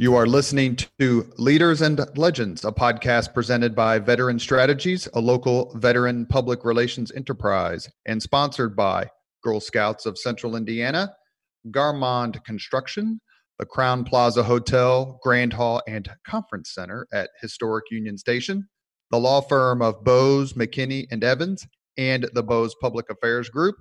[0.00, 5.76] You are listening to Leaders and Legends, a podcast presented by Veteran Strategies, a local
[5.76, 9.10] veteran public relations enterprise, and sponsored by
[9.42, 11.16] Girl Scouts of Central Indiana,
[11.72, 13.20] Garmong Construction,
[13.58, 18.68] the Crowne Plaza Hotel, Grand Hall, and Conference Center at Historic Union Station,
[19.10, 23.74] the law firm of Bose, McKinney, and Evans, and the Bose Public Affairs Group,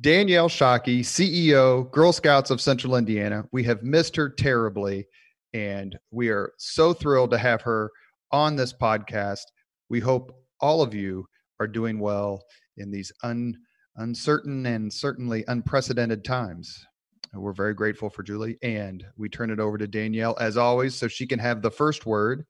[0.00, 3.44] Danielle Shockey, CEO, Girl Scouts of Central Indiana.
[3.52, 5.06] We have missed her terribly,
[5.54, 7.90] and we are so thrilled to have her
[8.32, 9.44] on this podcast.
[9.88, 11.26] We hope all of you
[11.60, 12.42] are doing well
[12.76, 13.54] in these un,
[13.94, 16.76] uncertain and certainly unprecedented times.
[17.38, 21.08] We're very grateful for Julie, and we turn it over to Danielle as always, so
[21.08, 22.46] she can have the first word,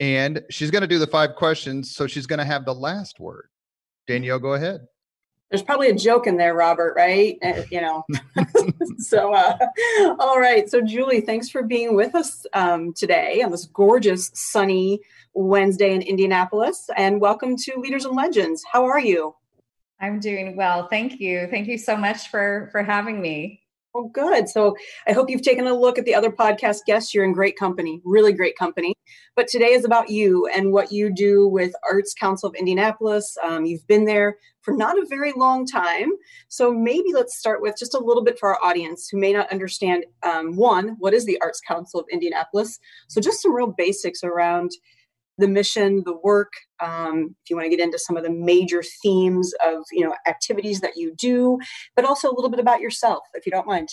[0.00, 3.20] and she's going to do the five questions, so she's going to have the last
[3.20, 3.48] word.
[4.06, 4.86] Danielle, go ahead.
[5.50, 7.38] There's probably a joke in there, Robert, right?
[7.42, 8.04] Uh, you know.
[8.98, 9.56] so, uh,
[10.18, 10.68] all right.
[10.68, 15.00] So, Julie, thanks for being with us um, today on this gorgeous, sunny
[15.32, 18.64] Wednesday in Indianapolis, and welcome to Leaders and Legends.
[18.70, 19.34] How are you?
[20.00, 20.88] I'm doing well.
[20.88, 21.46] Thank you.
[21.50, 23.63] Thank you so much for for having me.
[23.94, 24.48] Well, good.
[24.48, 27.14] So I hope you've taken a look at the other podcast guests.
[27.14, 28.96] You're in great company, really great company.
[29.36, 33.36] But today is about you and what you do with Arts Council of Indianapolis.
[33.44, 36.10] Um, you've been there for not a very long time.
[36.48, 39.52] So maybe let's start with just a little bit for our audience who may not
[39.52, 42.80] understand um, one, what is the Arts Council of Indianapolis?
[43.06, 44.72] So just some real basics around
[45.38, 46.52] the mission, the work.
[46.80, 50.14] Um, if you want to get into some of the major themes of you know
[50.26, 51.58] activities that you do,
[51.96, 53.88] but also a little bit about yourself, if you don't mind.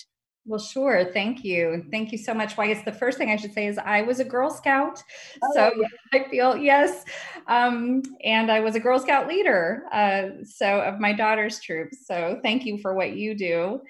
[0.46, 1.06] Well, sure.
[1.06, 1.86] Thank you.
[1.92, 2.58] Thank you so much.
[2.58, 5.02] Why, guess the first thing I should say is I was a Girl Scout.
[5.44, 5.88] Oh, so yeah.
[6.20, 7.06] I feel, yes.
[7.48, 9.84] Um, and I was a Girl Scout leader.
[9.92, 11.90] Uh, so of my daughter's troop.
[12.08, 13.82] So thank you for what you do.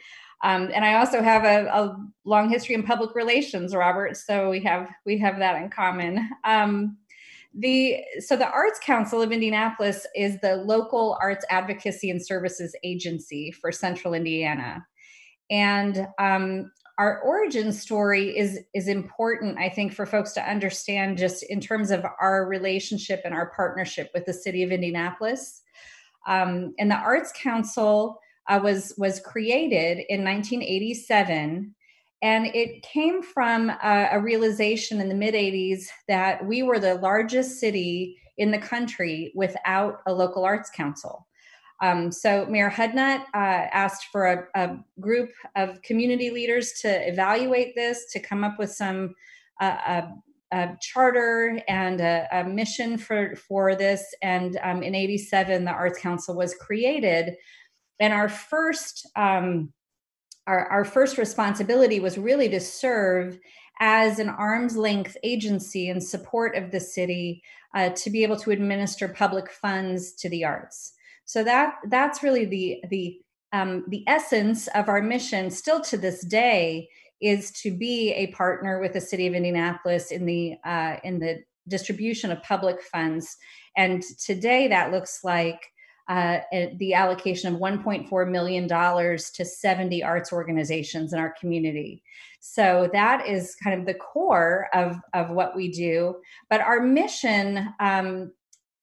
[0.44, 4.18] Um, and I also have a, a, long history in public relations, Robert.
[4.18, 6.28] So we have we have that in common.
[6.44, 6.98] Um,
[7.54, 13.52] the so the Arts Council of Indianapolis is the local arts advocacy and services agency
[13.52, 14.86] for Central Indiana,
[15.50, 21.44] and um, our origin story is is important, I think, for folks to understand just
[21.44, 25.62] in terms of our relationship and our partnership with the city of Indianapolis.
[26.28, 31.76] Um, and the Arts Council uh, was was created in 1987
[32.22, 36.96] and it came from a, a realization in the mid 80s that we were the
[36.96, 41.28] largest city in the country without a local arts council.
[41.82, 47.74] Um, so Mayor Hudnut uh, asked for a, a, group of community leaders to evaluate
[47.76, 49.16] this, to come up with some
[49.60, 49.78] uh,
[50.52, 54.06] a, a, charter and a, mission for for this.
[54.22, 57.36] And um, in '87, the Arts Council was created,
[58.00, 59.74] and our first um,
[60.48, 63.40] our, our first responsibility was really to serve
[63.80, 67.42] as an arm's length agency in support of the city
[67.76, 70.94] uh, to be able to administer public funds to the arts.
[71.26, 73.18] So that that's really the the
[73.54, 75.50] um, the essence of our mission.
[75.50, 76.90] Still to this day,
[77.22, 81.44] is to be a partner with the city of Indianapolis in the uh, in the
[81.68, 83.38] distribution of public funds.
[83.78, 85.71] And today, that looks like
[86.12, 86.42] uh,
[86.76, 92.04] the allocation of $1.4 million to 70 arts organizations in our community.
[92.42, 96.18] So that is kind of the core of, of what we do.
[96.50, 98.34] But our mission um,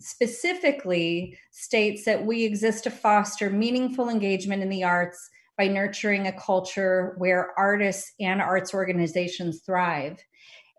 [0.01, 5.29] specifically states that we exist to foster meaningful engagement in the arts
[5.59, 10.19] by nurturing a culture where artists and arts organizations thrive.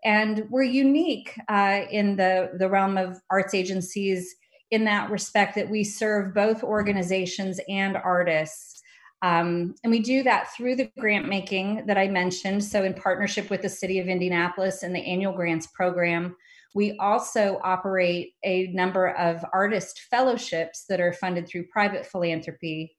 [0.04, 4.34] And we're unique uh, in the, the realm of arts agencies
[4.70, 8.80] in that respect that we serve both organizations and artists
[9.22, 12.64] Um, and we do that through the grant making that I mentioned.
[12.64, 16.36] So, in partnership with the City of Indianapolis and the annual grants program,
[16.74, 22.96] we also operate a number of artist fellowships that are funded through private philanthropy.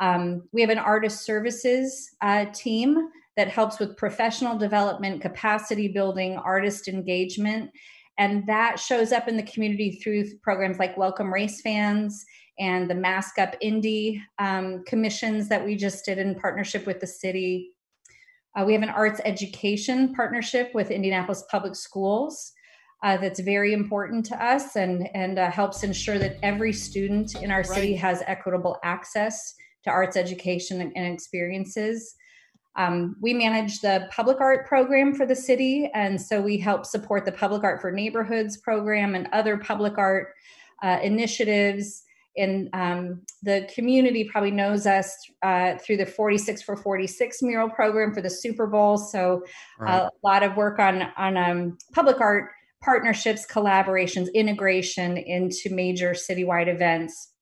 [0.00, 6.36] Um, we have an artist services uh, team that helps with professional development, capacity building,
[6.36, 7.70] artist engagement.
[8.20, 12.22] And that shows up in the community through programs like Welcome Race Fans
[12.58, 17.06] and the Mask Up Indy um, commissions that we just did in partnership with the
[17.06, 17.70] city.
[18.54, 22.52] Uh, we have an arts education partnership with Indianapolis Public Schools.
[23.02, 27.50] Uh, that's very important to us and, and uh, helps ensure that every student in
[27.50, 28.00] our city right.
[28.00, 32.16] has equitable access to arts education and, and experiences.
[32.76, 37.24] Um, we manage the public art program for the city, and so we help support
[37.24, 40.34] the Public Art for Neighborhoods program and other public art
[40.82, 42.04] uh, initiatives
[42.36, 48.14] and um, the community probably knows us uh, through the 46 for 46 mural program
[48.14, 48.96] for the Super Bowl.
[48.96, 49.42] So
[49.78, 50.02] right.
[50.02, 52.50] a lot of work on on um, public art
[52.82, 57.32] partnerships, collaborations, integration into major citywide events.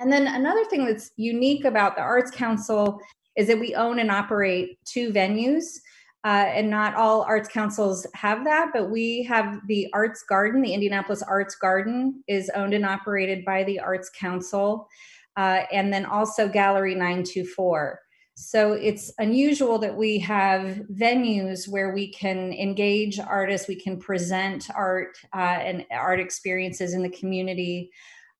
[0.00, 3.00] And then another thing that's unique about the Arts Council
[3.36, 5.80] is that we own and operate two venues.
[6.24, 10.62] Uh, and not all arts councils have that, but we have the Arts Garden.
[10.62, 14.88] The Indianapolis Arts Garden is owned and operated by the Arts Council,
[15.36, 18.00] uh, and then also Gallery 924.
[18.36, 24.68] So it's unusual that we have venues where we can engage artists, we can present
[24.74, 27.90] art uh, and art experiences in the community.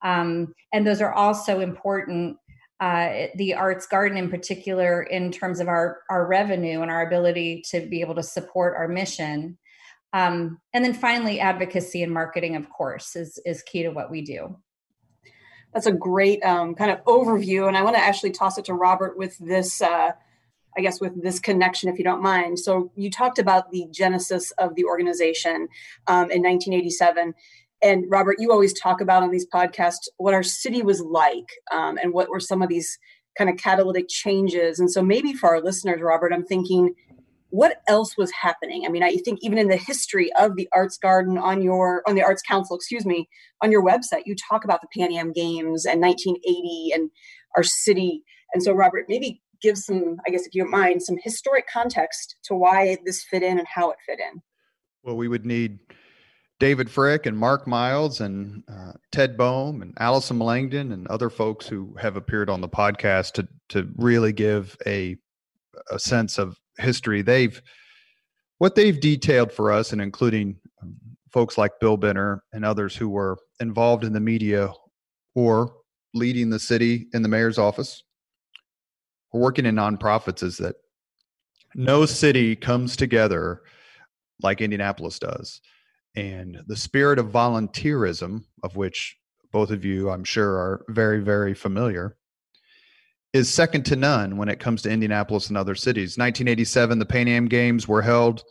[0.03, 2.37] Um, and those are also important
[2.81, 7.63] uh, the arts garden in particular in terms of our our revenue and our ability
[7.71, 9.59] to be able to support our mission.
[10.13, 14.23] Um, and then finally advocacy and marketing of course is is key to what we
[14.23, 14.57] do.
[15.73, 18.75] That's a great um, kind of overview and i want to actually toss it to
[18.75, 20.13] robert with this uh,
[20.77, 22.59] i guess with this connection if you don't mind.
[22.59, 25.69] So you talked about the genesis of the organization
[26.07, 27.35] um, in 1987
[27.85, 31.99] and Robert, you always talk about on these podcasts what our city was like um,
[32.03, 32.99] and what were some of these
[33.37, 34.79] kind of catalytic changes.
[34.79, 36.95] And so maybe for our listeners, Robert, I'm thinking,
[37.51, 38.85] what else was happening?
[38.87, 42.15] I mean, I think even in the history of the Arts Garden on your on
[42.15, 43.29] the Arts Council, excuse me,
[43.63, 47.11] on your website, you talk about the Pan Am Games and 1980 and
[47.55, 48.23] our city.
[48.55, 52.37] And so, Robert, maybe give some, I guess, if you don't mind, some historic context
[52.45, 54.43] to why this fit in and how it fit in.
[55.03, 55.79] Well, we would need
[56.61, 61.67] David Frick and Mark Miles and uh, Ted Boehm and Allison Melangton and other folks
[61.67, 65.17] who have appeared on the podcast to to really give a
[65.91, 67.23] a sense of history.
[67.23, 67.61] They've
[68.59, 70.95] what they've detailed for us, and including um,
[71.33, 74.73] folks like Bill Benner and others who were involved in the media
[75.35, 75.75] or
[76.15, 78.05] leading the city in the mayor's office
[79.33, 80.77] or working in nonprofits, is that
[81.75, 83.63] no city comes together
[84.41, 85.61] like Indianapolis does
[86.17, 89.17] and the spirit of volunteerism, of which
[89.53, 92.17] both of you, I'm sure, are very, very familiar,
[93.33, 96.17] is second to none when it comes to Indianapolis and other cities.
[96.17, 98.43] 1987, the Pan Am Games were held,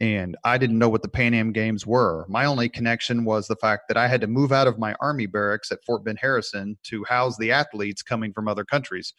[0.00, 2.26] and I didn't know what the Pan Am Games were.
[2.28, 5.26] My only connection was the fact that I had to move out of my Army
[5.26, 9.14] barracks at Fort Ben Harrison to house the athletes coming from other countries.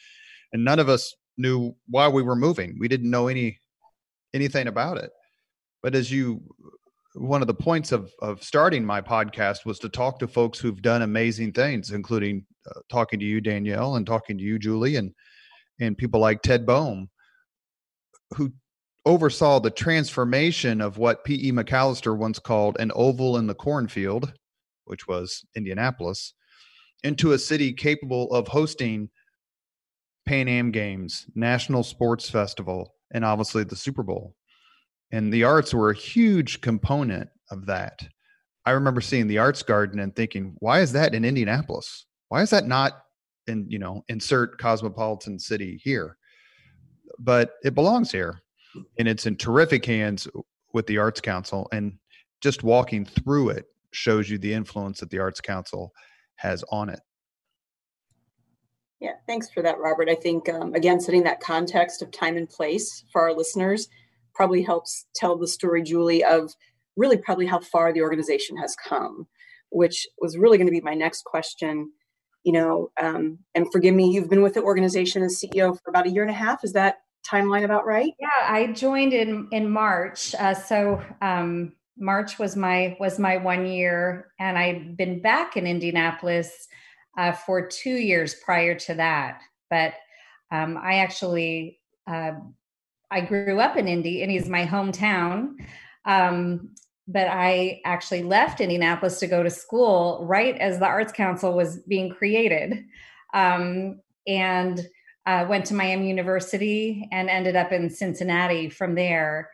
[0.54, 2.78] And none of us knew why we were moving.
[2.80, 3.60] We didn't know any
[4.34, 5.10] anything about it.
[5.82, 6.42] But as you
[7.16, 10.82] one of the points of of starting my podcast was to talk to folks who've
[10.82, 15.14] done amazing things, including uh, talking to you, Danielle, and talking to you, Julie, and
[15.80, 17.10] and people like Ted Boehm,
[18.36, 18.52] who
[19.06, 21.52] oversaw the transformation of what P.E.
[21.52, 24.34] MacAllister once called an oval in the cornfield,
[24.86, 26.34] which was Indianapolis,
[27.04, 29.10] into a city capable of hosting
[30.28, 34.36] Pan Am Games, National Sports Festival, and obviously the Super Bowl
[35.12, 38.08] and the arts were a huge component of that.
[38.66, 42.06] I remember seeing the Arts Garden and thinking, why is that in Indianapolis?
[42.28, 43.02] Why is that not
[43.48, 46.18] in, you know, insert cosmopolitan city here?
[47.18, 48.42] But it belongs here
[49.00, 50.28] and it's in terrific hands
[50.74, 51.68] with the Arts Council.
[51.72, 51.98] And
[52.42, 55.92] just walking through it shows you the influence that the Arts Council
[56.36, 57.00] has on it.
[59.00, 60.10] Yeah, thanks for that, Robert.
[60.10, 63.88] I think, um, again, setting that context of time and place for our listeners
[64.40, 66.54] probably helps tell the story, Julie, of
[66.96, 69.28] really probably how far the organization has come,
[69.70, 71.92] which was really going to be my next question.
[72.46, 76.08] You know, um, and forgive me, you've been with the organization as CEO for about
[76.08, 76.64] a year and a half.
[76.64, 78.14] Is that timeline about right?
[78.18, 80.34] Yeah, I joined in in March.
[80.36, 85.68] Uh, so um, March was my was my one year, and I've been back in
[85.68, 86.70] Indianapolis
[87.18, 89.42] uh, for two years prior to that.
[89.70, 89.96] But
[90.52, 92.32] Um, I actually uh,
[93.12, 94.22] I grew up in Indy.
[94.22, 95.56] Indy's my hometown.
[96.06, 96.76] Um,
[97.08, 101.80] but I actually left Indianapolis to go to school right as the Arts Council was
[101.88, 102.86] being created.
[103.34, 104.88] Um, and
[105.26, 109.50] uh, went to Miami University and ended up in Cincinnati from there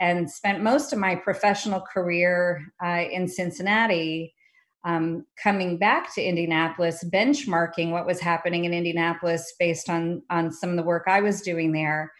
[0.00, 4.34] and spent most of my professional career uh, in Cincinnati.
[4.82, 10.70] Um, coming back to Indianapolis, benchmarking what was happening in Indianapolis based on on some
[10.70, 12.12] of the work I was doing there,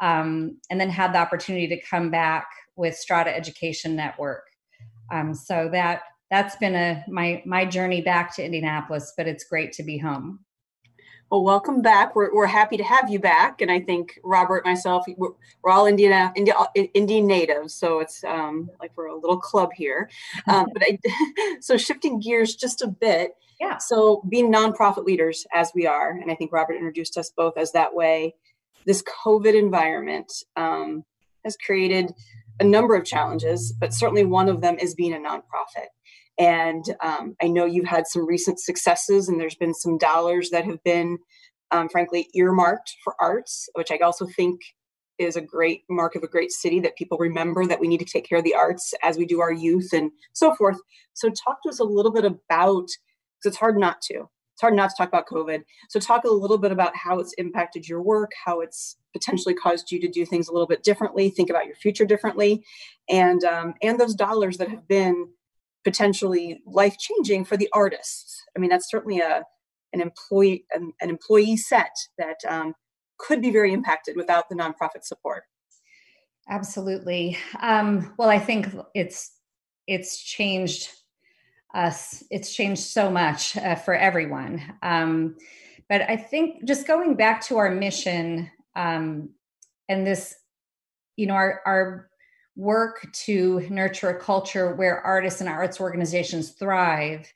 [0.00, 4.44] um, and then had the opportunity to come back with Strada Education Network.
[5.12, 9.72] Um, so that that's been a my my journey back to Indianapolis, but it's great
[9.72, 10.40] to be home.
[11.30, 12.16] Well, welcome back.
[12.16, 13.60] We're, we're happy to have you back.
[13.60, 17.74] And I think Robert, myself, we're, we're all Indiana, India, Indian natives.
[17.74, 20.08] So it's um, like we're a little club here.
[20.46, 20.98] Um, but I,
[21.60, 23.32] so shifting gears just a bit.
[23.60, 23.76] Yeah.
[23.76, 27.72] So being nonprofit leaders as we are, and I think Robert introduced us both as
[27.72, 28.34] that way,
[28.88, 31.04] this COVID environment um,
[31.44, 32.10] has created
[32.58, 35.88] a number of challenges, but certainly one of them is being a nonprofit.
[36.38, 40.64] And um, I know you've had some recent successes, and there's been some dollars that
[40.64, 41.18] have been,
[41.70, 44.58] um, frankly, earmarked for arts, which I also think
[45.18, 48.06] is a great mark of a great city that people remember that we need to
[48.06, 50.78] take care of the arts as we do our youth and so forth.
[51.12, 54.30] So, talk to us a little bit about, because it's hard not to.
[54.58, 55.62] It's hard not to talk about COVID.
[55.88, 59.92] So, talk a little bit about how it's impacted your work, how it's potentially caused
[59.92, 62.64] you to do things a little bit differently, think about your future differently,
[63.08, 65.28] and um, and those dollars that have been
[65.84, 68.42] potentially life changing for the artists.
[68.56, 69.44] I mean, that's certainly a
[69.92, 72.74] an employee an, an employee set that um,
[73.16, 75.44] could be very impacted without the nonprofit support.
[76.50, 77.38] Absolutely.
[77.60, 79.30] Um, well, I think it's
[79.86, 80.90] it's changed
[81.74, 82.22] us.
[82.30, 84.62] It's changed so much uh, for everyone.
[84.82, 85.36] Um,
[85.88, 89.30] but I think just going back to our mission um,
[89.88, 90.34] and this,
[91.16, 92.08] you know, our our
[92.58, 97.32] work to nurture a culture where artists and arts organizations thrive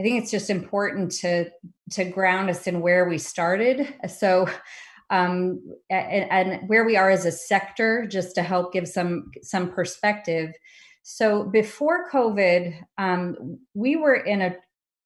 [0.00, 1.48] i think it's just important to
[1.90, 4.48] to ground us in where we started so
[5.10, 5.60] um,
[5.90, 10.52] and, and where we are as a sector just to help give some some perspective
[11.04, 14.56] so before covid um, we were in an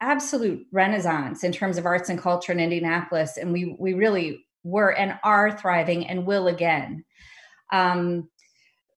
[0.00, 4.96] absolute renaissance in terms of arts and culture in indianapolis and we we really were
[4.96, 7.04] and are thriving and will again
[7.72, 8.28] um,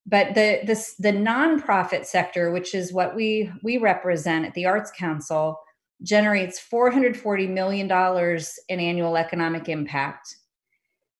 [0.06, 4.90] but the this the nonprofit sector, which is what we we represent at the Arts
[4.90, 5.60] Council,
[6.02, 10.36] generates 440 million dollars in annual economic impact.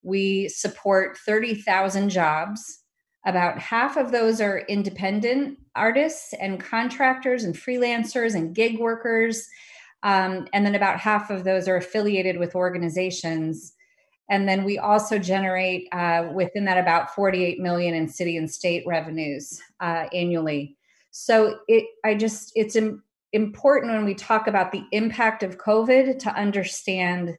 [0.03, 2.82] We support 30,000 jobs.
[3.25, 9.49] About half of those are independent artists and contractors and freelancers and gig workers.
[10.03, 13.75] Um, and then about half of those are affiliated with organizations.
[14.29, 18.83] And then we also generate uh, within that about 48 million in city and state
[18.87, 20.77] revenues uh, annually.
[21.13, 26.19] So it i just it's Im- important when we talk about the impact of covid
[26.19, 27.37] to understand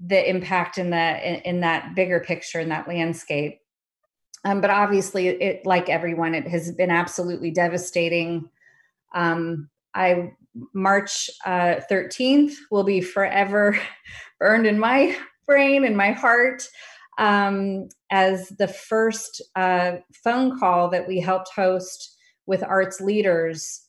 [0.00, 3.58] the impact in that in, in that bigger picture in that landscape
[4.44, 8.48] um, but obviously it like everyone it has been absolutely devastating
[9.14, 10.30] um, i
[10.72, 13.78] march uh, 13th will be forever
[14.38, 16.68] burned in my brain and my heart
[17.18, 23.82] um, as the first uh, phone call that we helped host with arts leaders,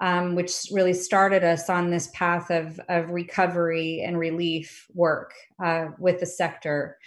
[0.00, 5.32] um, which really started us on this path of, of recovery and relief work
[5.64, 6.98] uh, with the sector.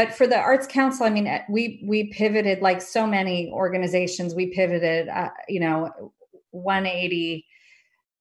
[0.00, 4.34] But for the Arts Council, I mean, uh, we we pivoted like so many organizations.
[4.34, 6.10] We pivoted, uh, you know,
[6.52, 7.44] 180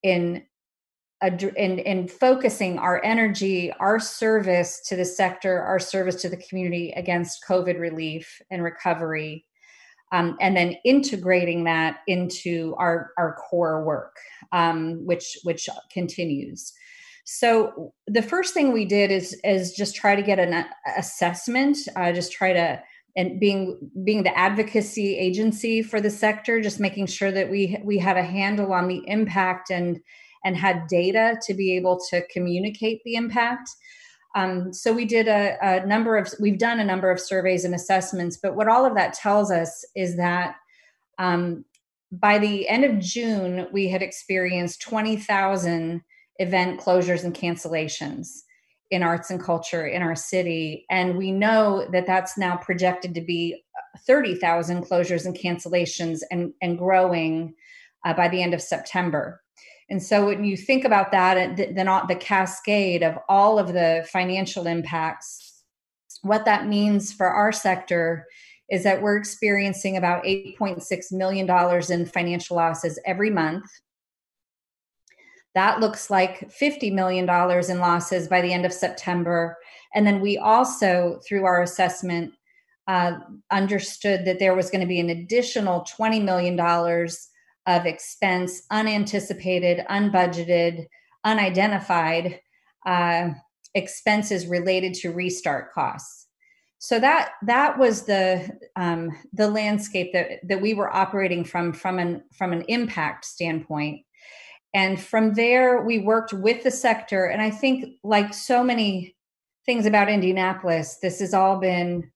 [0.03, 0.43] in
[1.21, 6.91] in, in focusing our energy, our service to the sector, our service to the community
[6.97, 9.45] against COVID relief and recovery,
[10.11, 14.17] um, and then integrating that into our, our core work,
[14.51, 16.73] um, which which continues.
[17.31, 20.65] So the first thing we did is is just try to get an
[20.97, 22.81] assessment, uh, just try to
[23.15, 27.99] and being being the advocacy agency for the sector, just making sure that we we
[27.99, 29.99] had a handle on the impact and
[30.43, 33.69] and had data to be able to communicate the impact.
[34.33, 37.73] Um, so we did a, a, number of, we've done a number of surveys and
[37.73, 40.55] assessments, but what all of that tells us is that
[41.17, 41.65] um,
[42.11, 46.01] by the end of June, we had experienced 20,000
[46.39, 48.39] event closures and cancellations
[48.91, 50.85] in arts and culture in our city.
[50.89, 53.63] And we know that that's now projected to be
[54.07, 57.53] 30,000 closures and cancellations and, and growing
[58.05, 59.41] uh, by the end of September.
[59.91, 64.67] And so when you think about that, then the cascade of all of the financial
[64.67, 65.49] impacts
[66.21, 68.25] what that means for our sector
[68.69, 71.49] is that we're experiencing about $8.6 million
[71.91, 73.65] in financial losses every month.
[75.55, 79.57] That looks like $50 million in losses by the end of September.
[79.95, 82.33] And then we also, through our assessment,
[82.87, 83.19] uh,
[83.51, 90.87] understood that there was going to be an additional $20 million of expense, unanticipated, unbudgeted,
[91.23, 92.39] unidentified
[92.85, 93.29] uh,
[93.75, 96.27] expenses related to restart costs.
[96.79, 101.99] So that that was the um, the landscape that that we were operating from from
[101.99, 104.05] an from an impact standpoint,
[104.73, 107.25] and from there we worked with the sector.
[107.25, 109.15] And I think, like so many
[109.65, 112.11] things about Indianapolis, this has all been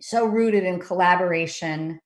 [0.00, 2.00] so rooted in collaboration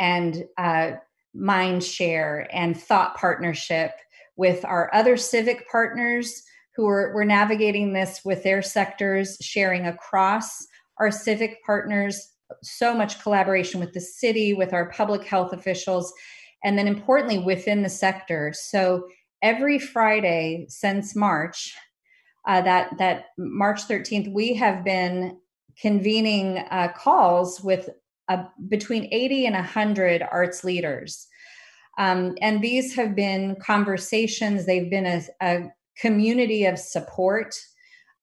[0.00, 0.92] and uh,
[1.34, 3.92] mind share and thought partnership
[4.36, 6.42] with our other civic partners
[6.74, 10.66] who are we're navigating this with their sectors sharing across
[10.98, 16.12] our civic partners so much collaboration with the city with our public health officials
[16.64, 19.06] and then importantly within the sector so
[19.42, 21.74] every friday since march
[22.46, 25.38] uh, that that march 13th we have been
[25.80, 27.90] convening uh, calls with
[28.28, 31.26] uh, between 80 and 100 arts leaders.
[31.98, 37.58] Um, and these have been conversations, they've been a, a community of support,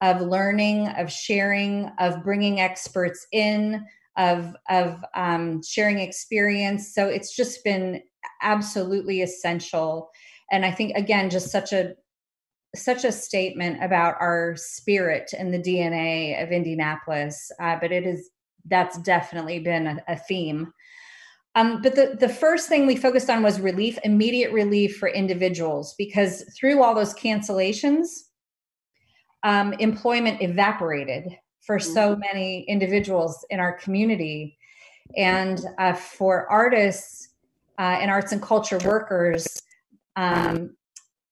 [0.02, 3.86] of learning, of sharing, of bringing experts in,
[4.18, 6.94] of, of um, sharing experience.
[6.94, 8.02] So it's just been
[8.42, 10.10] absolutely essential.
[10.52, 11.96] And I think, again, just such a
[12.76, 18.30] such a statement about our spirit and the DNA of Indianapolis, uh, but it is
[18.66, 20.74] that's definitely been a, a theme.
[21.56, 25.96] Um, but the, the first thing we focused on was relief, immediate relief for individuals,
[25.98, 28.08] because through all those cancellations,
[29.44, 31.24] um, employment evaporated
[31.66, 32.22] for so mm-hmm.
[32.22, 34.58] many individuals in our community.
[35.16, 37.30] And uh, for artists
[37.78, 39.62] uh, and arts and culture workers,
[40.16, 40.76] um,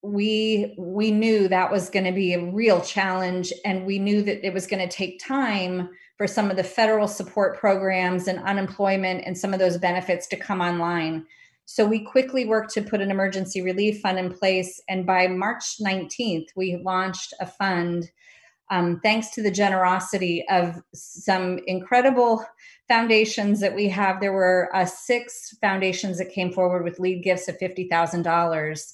[0.02, 4.46] we we knew that was going to be a real challenge and we knew that
[4.46, 9.24] it was going to take time for some of the federal support programs and unemployment
[9.26, 11.26] and some of those benefits to come online.
[11.66, 15.78] So we quickly worked to put an emergency relief fund in place and by march
[15.82, 18.12] 19th we launched a fund
[18.70, 22.46] um, thanks to the generosity of some incredible
[22.94, 27.48] foundations that we have there were uh, six foundations that came forward with lead gifts
[27.48, 28.94] of $50000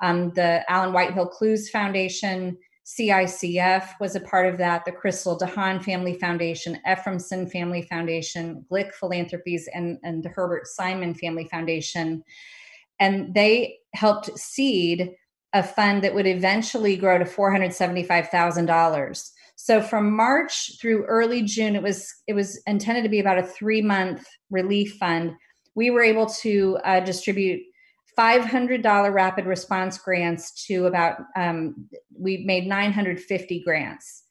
[0.00, 5.82] um, the Allen Whitehill Clowes Foundation, CICF was a part of that, the Crystal DeHaan
[5.82, 12.24] Family Foundation, Efroymson Family Foundation, Glick Philanthropies, and, and the Herbert Simon Family Foundation.
[12.98, 15.12] And they helped seed
[15.52, 19.30] a fund that would eventually grow to $475,000.
[19.62, 23.42] So from March through early June, it was it was intended to be about a
[23.42, 25.32] three month relief fund.
[25.74, 27.60] We were able to uh, distribute
[28.18, 34.24] $500 rapid response grants to about, um, we made 950 grants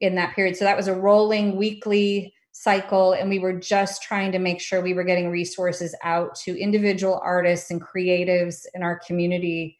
[0.00, 0.56] in that period.
[0.56, 3.14] So that was a rolling weekly cycle.
[3.14, 7.20] And we were just trying to make sure we were getting resources out to individual
[7.24, 9.78] artists and creatives in our community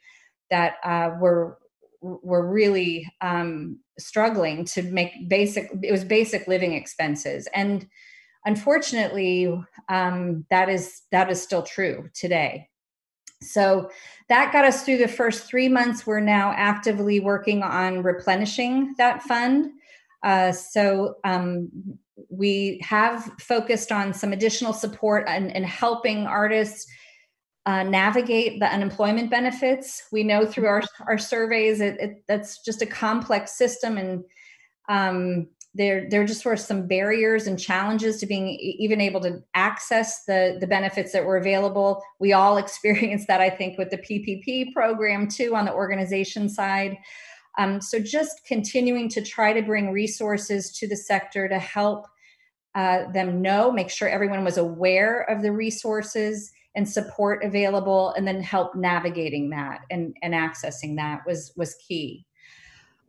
[0.50, 1.58] that uh, were
[2.00, 7.86] were really um, struggling to make basic it was basic living expenses and
[8.44, 9.52] unfortunately
[9.88, 12.68] um, that is that is still true today
[13.44, 13.90] so
[14.28, 16.06] that got us through the first three months.
[16.06, 19.70] We're now actively working on replenishing that fund.
[20.22, 21.68] Uh, so um,
[22.30, 26.86] we have focused on some additional support and, and helping artists
[27.66, 30.02] uh, navigate the unemployment benefits.
[30.12, 34.24] We know through our, our surveys that it, that's just a complex system and
[34.88, 40.24] um, there there just were some barriers and challenges to being even able to access
[40.24, 44.72] the the benefits that were available we all experienced that i think with the ppp
[44.72, 46.96] program too on the organization side
[47.56, 52.06] um, so just continuing to try to bring resources to the sector to help
[52.74, 58.26] uh, them know make sure everyone was aware of the resources and support available and
[58.26, 62.24] then help navigating that and, and accessing that was was key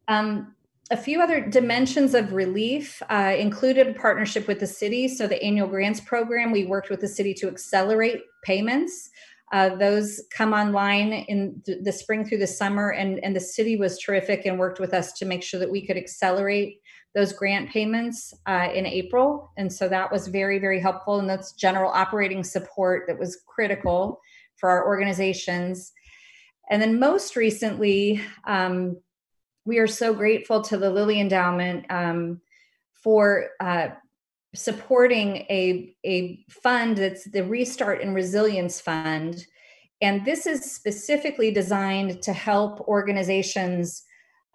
[0.08, 0.56] um,
[0.91, 5.08] a few other dimensions of relief uh, included partnership with the city.
[5.08, 9.10] So, the annual grants program, we worked with the city to accelerate payments.
[9.51, 13.78] Uh, those come online in th- the spring through the summer, and, and the city
[13.78, 16.82] was terrific and worked with us to make sure that we could accelerate
[17.15, 19.51] those grant payments uh, in April.
[19.58, 21.19] And so that was very, very helpful.
[21.19, 24.19] And that's general operating support that was critical
[24.58, 25.93] for our organizations.
[26.69, 28.97] And then most recently, um,
[29.63, 32.41] we are so grateful to the Lilly Endowment um,
[32.93, 33.88] for uh,
[34.54, 39.45] supporting a, a fund that's the Restart and Resilience Fund.
[40.01, 44.04] And this is specifically designed to help organizations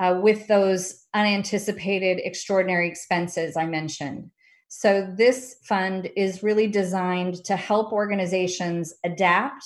[0.00, 4.30] uh, with those unanticipated extraordinary expenses I mentioned.
[4.68, 9.64] So, this fund is really designed to help organizations adapt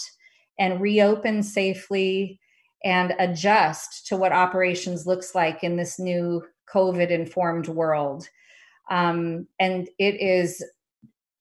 [0.58, 2.40] and reopen safely
[2.84, 6.42] and adjust to what operations looks like in this new
[6.72, 8.28] COVID informed world
[8.90, 10.64] um, and it is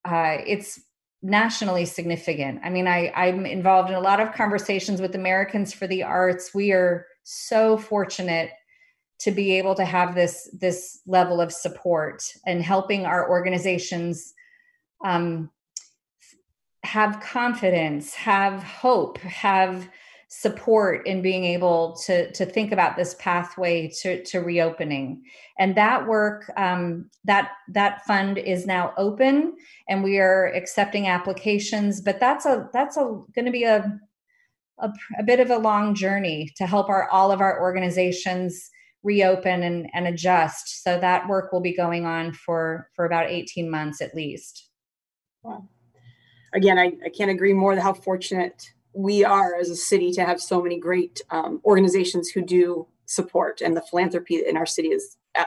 [0.06, 0.82] uh, it's
[1.22, 2.60] nationally significant.
[2.64, 6.54] I mean, I, I'm involved in a lot of conversations with Americans for the Arts.
[6.54, 8.50] We are so fortunate
[9.20, 14.34] to be able to have this this level of support and helping our organizations
[15.06, 15.50] um,
[16.84, 19.88] have confidence, have hope, have
[20.36, 25.24] support in being able to to think about this pathway to to reopening.
[25.60, 29.56] And that work um, that that fund is now open
[29.88, 33.04] and we are accepting applications but that's a that's a
[33.36, 34.00] going to be a,
[34.80, 38.72] a, a bit of a long journey to help our all of our organizations
[39.04, 40.84] reopen and, and adjust.
[40.84, 44.70] So that work will be going on for for about 18 months at least.
[45.44, 45.68] Wow.
[46.54, 50.40] again I, I can't agree more how fortunate we are as a city to have
[50.40, 55.18] so many great um, organizations who do support and the philanthropy in our city is
[55.36, 55.44] uh,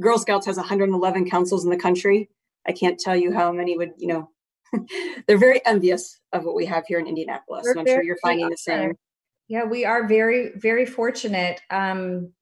[0.00, 2.28] girl scouts has 111 councils in the country.
[2.66, 4.30] I can't tell you how many would you know
[5.26, 8.50] they're very envious of what we have here in indianapolis and i'm sure you're finding
[8.50, 8.92] the same.
[9.48, 11.60] Yeah we are very very fortunate.
[11.70, 12.32] Um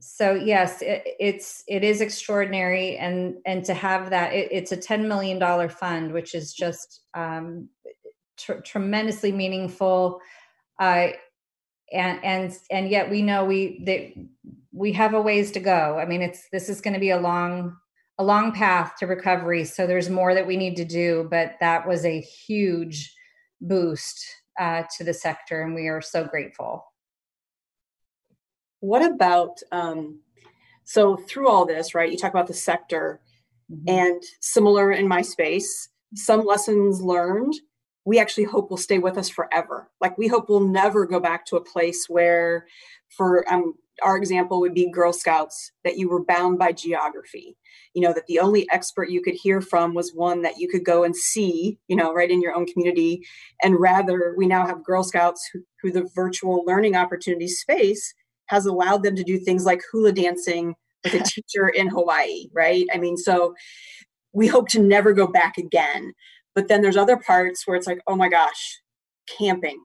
[0.00, 4.76] so yes it, it's it is extraordinary and and to have that it, it's a
[4.76, 7.68] 10 million dollar fund which is just um
[8.40, 10.20] tr- tremendously meaningful.
[10.80, 11.08] Uh,
[11.92, 14.12] and and and yet we know we that
[14.72, 15.98] we have a ways to go.
[15.98, 17.76] I mean, it's this is going to be a long
[18.18, 19.64] a long path to recovery.
[19.64, 23.14] So there's more that we need to do, but that was a huge
[23.60, 24.24] boost
[24.58, 26.89] uh, to the sector, and we are so grateful.
[28.80, 30.20] What about um,
[30.84, 32.10] so through all this, right?
[32.10, 33.20] You talk about the sector,
[33.70, 33.88] mm-hmm.
[33.88, 37.54] and similar in my space, some lessons learned
[38.04, 39.90] we actually hope will stay with us forever.
[40.00, 42.66] Like we hope we'll never go back to a place where,
[43.16, 47.56] for um, our example would be Girl Scouts, that you were bound by geography.
[47.94, 50.84] You know, that the only expert you could hear from was one that you could
[50.84, 53.26] go and see, you know, right in your own community.
[53.62, 58.14] And rather, we now have Girl Scouts who, who the virtual learning opportunity space
[58.50, 62.86] has allowed them to do things like hula dancing with a teacher in Hawaii, right?
[62.92, 63.54] I mean, so
[64.32, 66.12] we hope to never go back again.
[66.54, 68.80] But then there's other parts where it's like, oh my gosh,
[69.38, 69.82] camping.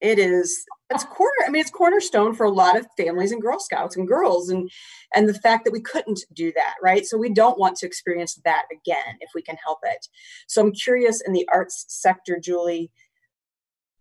[0.00, 3.58] It is it's corner I mean it's cornerstone for a lot of families and Girl
[3.58, 4.70] Scouts and girls and
[5.14, 7.04] and the fact that we couldn't do that, right?
[7.04, 10.08] So we don't want to experience that again if we can help it.
[10.48, 12.90] So I'm curious in the arts sector, Julie,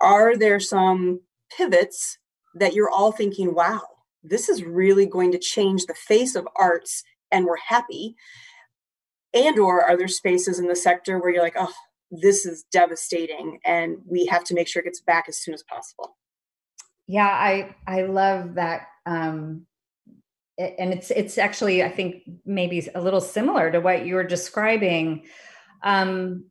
[0.01, 1.21] are there some
[1.55, 2.17] pivots
[2.55, 3.81] that you're all thinking, wow,
[4.27, 8.15] this is really going to change the face of arts and we're happy?
[9.33, 11.73] And or are there spaces in the sector where you're like, oh,
[12.11, 15.63] this is devastating and we have to make sure it gets back as soon as
[15.63, 16.15] possible.
[17.07, 19.65] Yeah i i love that um
[20.57, 25.25] and it's it's actually i think maybe a little similar to what you were describing.
[25.83, 26.45] Um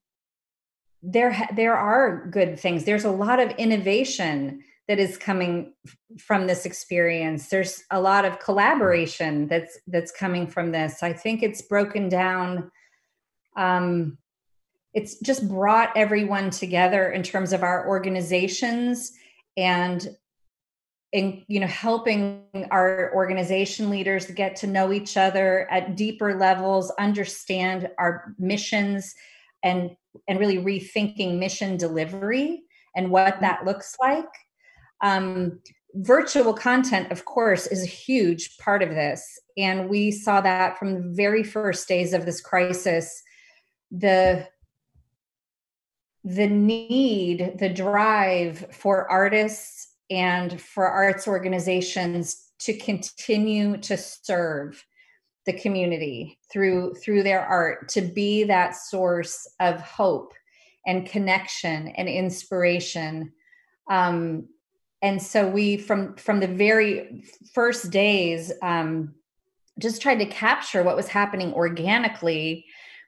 [1.03, 2.85] there there are good things.
[2.85, 5.73] There's a lot of innovation that is coming
[6.19, 7.49] from this experience.
[7.49, 11.03] There's a lot of collaboration that's that's coming from this.
[11.03, 12.71] I think it's broken down
[13.57, 14.19] um
[14.95, 19.13] it's just brought everyone together in terms of our organizations
[19.57, 20.09] and
[21.13, 26.91] in you know helping our organization leaders get to know each other at deeper levels
[26.99, 29.15] understand our missions
[29.63, 29.97] and
[30.29, 32.63] and really rethinking mission delivery
[32.97, 34.29] and what that looks like
[35.01, 35.61] um,
[35.95, 39.39] virtual content of course is a huge part of this.
[39.57, 43.23] And we saw that from the very first days of this crisis
[43.91, 44.49] the
[46.25, 54.83] the need, the drive for artists and for arts organizations to continue to serve
[55.45, 60.33] the community through through their art to be that source of hope
[60.87, 63.33] and connection and inspiration.
[63.91, 64.49] Um,
[65.05, 69.15] and so we from from the very first days um,
[69.79, 72.65] just tried to capture what was happening organically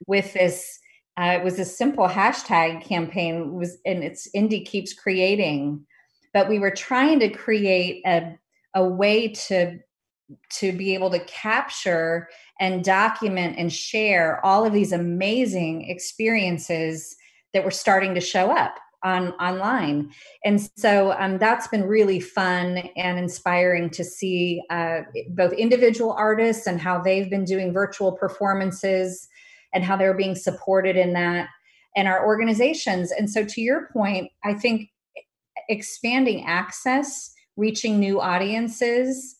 [0.06, 0.78] with this
[1.18, 5.86] uh, it was a simple hashtag campaign was and it's Indy keeps creating.
[6.34, 8.38] But we were trying to create a,
[8.74, 9.78] a way to
[10.50, 12.28] to be able to capture
[12.60, 17.16] and document and share all of these amazing experiences
[17.54, 18.76] that were starting to show up
[19.06, 20.10] on online.
[20.44, 26.66] And so um, that's been really fun and inspiring to see uh, both individual artists
[26.66, 29.28] and how they've been doing virtual performances
[29.72, 31.48] and how they're being supported in that
[31.94, 33.12] and our organizations.
[33.12, 34.90] And so to your point i think
[35.68, 39.36] expanding access reaching new audiences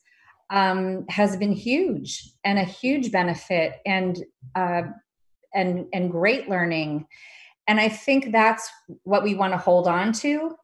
[0.51, 4.25] um, has been huge and a huge benefit and
[4.55, 4.83] uh,
[5.55, 7.07] and and great learning
[7.67, 8.69] and i think that's
[9.05, 10.57] what we want to hold on to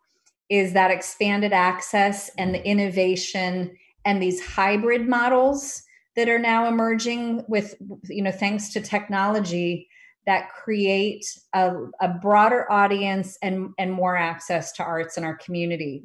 [0.48, 5.82] is that expanded access and the innovation and these hybrid models
[6.16, 7.74] that are now emerging with
[8.08, 9.88] you know thanks to technology
[10.26, 16.04] that create a, a broader audience and and more access to arts in our community.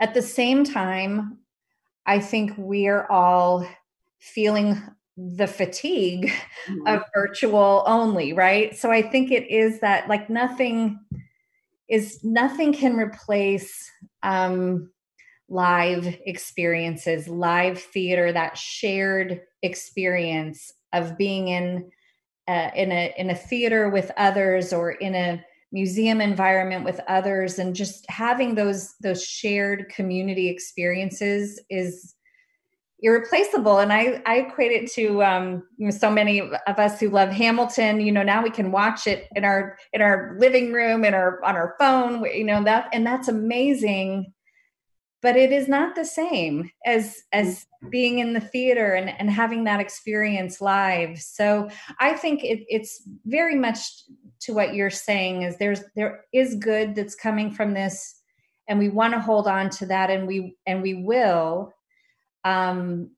[0.00, 1.38] At the same time
[2.06, 3.68] I think we're all
[4.18, 4.82] feeling
[5.18, 6.32] the fatigue
[6.68, 6.86] mm-hmm.
[6.86, 8.76] of virtual only, right?
[8.76, 11.00] So I think it is that like nothing
[11.88, 13.90] is nothing can replace
[14.22, 14.90] um,
[15.48, 21.90] live experiences, live theater, that shared experience of being in
[22.46, 27.58] uh, in a in a theater with others or in a museum environment with others
[27.58, 32.14] and just having those those shared community experiences is
[33.00, 33.78] irreplaceable.
[33.78, 37.30] And i i equate it to um you know so many of us who love
[37.30, 41.14] hamilton you know now we can watch it in our in our living room in
[41.14, 44.32] our on our phone you know that and that's amazing.
[45.20, 49.64] But it is not the same as as being in the theater and, and having
[49.64, 51.18] that experience live.
[51.18, 53.80] So i think it, it's very much
[54.40, 58.18] to what you're saying is there's there is good that's coming from this
[58.68, 61.72] and we want to hold on to that and we and we will
[62.48, 63.10] um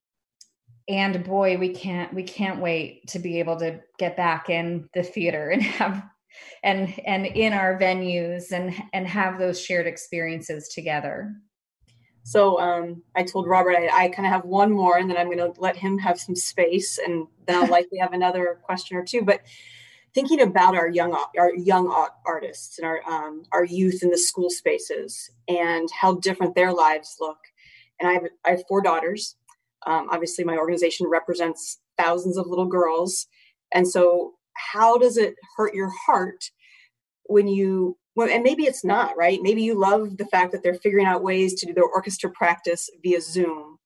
[0.89, 5.03] and boy we can't we can't wait to be able to get back in the
[5.03, 6.03] theater and have
[6.63, 11.33] and and in our venues and and have those shared experiences together
[12.23, 15.27] so um, I told Robert I, I kind of have one more, and then I'm
[15.27, 19.05] going to let him have some space, and then I'll likely have another question or
[19.05, 19.23] two.
[19.23, 19.41] But
[20.15, 21.89] thinking about our young our young
[22.27, 27.17] artists and our um, our youth in the school spaces and how different their lives
[27.21, 27.39] look.
[28.01, 29.37] And I have I have four daughters.
[29.87, 33.27] Um, obviously, my organization represents thousands of little girls,
[33.75, 36.51] and so how does it hurt your heart
[37.25, 39.39] when you well, and maybe it's not right.
[39.41, 42.91] Maybe you love the fact that they're figuring out ways to do their orchestra practice
[43.03, 43.79] via Zoom.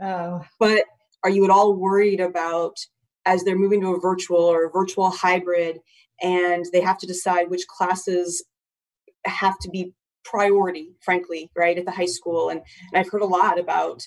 [0.00, 0.84] Oh, but
[1.24, 2.76] are you at all worried about
[3.24, 5.78] as they're moving to a virtual or a virtual hybrid
[6.22, 8.44] and they have to decide which classes
[9.24, 9.92] have to be
[10.24, 12.48] priority frankly right at the high school.
[12.50, 12.60] And,
[12.92, 14.06] and i've heard a lot about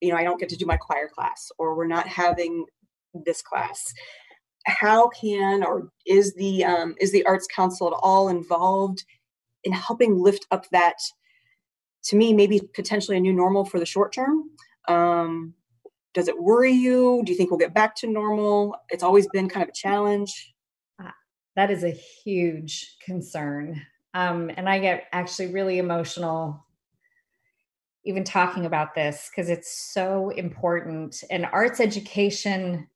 [0.00, 2.66] you know i don't get to do my choir class or we're not having
[3.24, 3.92] this class.
[4.66, 9.04] How can or is the um, is the arts council at all involved
[9.64, 10.96] in helping lift up that
[12.04, 14.50] to me maybe potentially a new normal for the short term?
[14.88, 15.54] Um,
[16.14, 17.22] does it worry you?
[17.24, 18.74] Do you think we'll get back to normal?
[18.88, 20.54] It's always been kind of a challenge.
[21.02, 21.10] Uh,
[21.54, 23.82] that is a huge concern
[24.16, 26.66] um, and i get actually really emotional
[28.06, 31.22] even talking about this because it's so important.
[31.28, 32.88] And arts education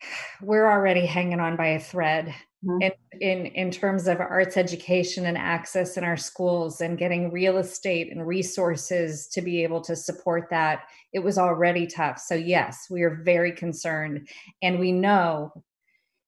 [0.40, 2.82] we're already hanging on by a thread mm-hmm.
[2.82, 7.58] in, in in terms of arts education and access in our schools and getting real
[7.58, 10.84] estate and resources to be able to support that.
[11.12, 12.18] It was already tough.
[12.18, 14.28] So yes we are very concerned.
[14.62, 15.52] And we know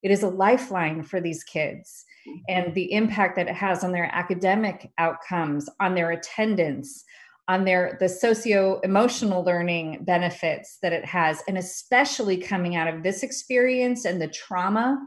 [0.04, 2.38] it is a lifeline for these kids mm-hmm.
[2.48, 7.04] and the impact that it has on their academic outcomes on their attendance
[7.48, 13.02] on their the socio emotional learning benefits that it has and especially coming out of
[13.02, 14.98] this experience and the trauma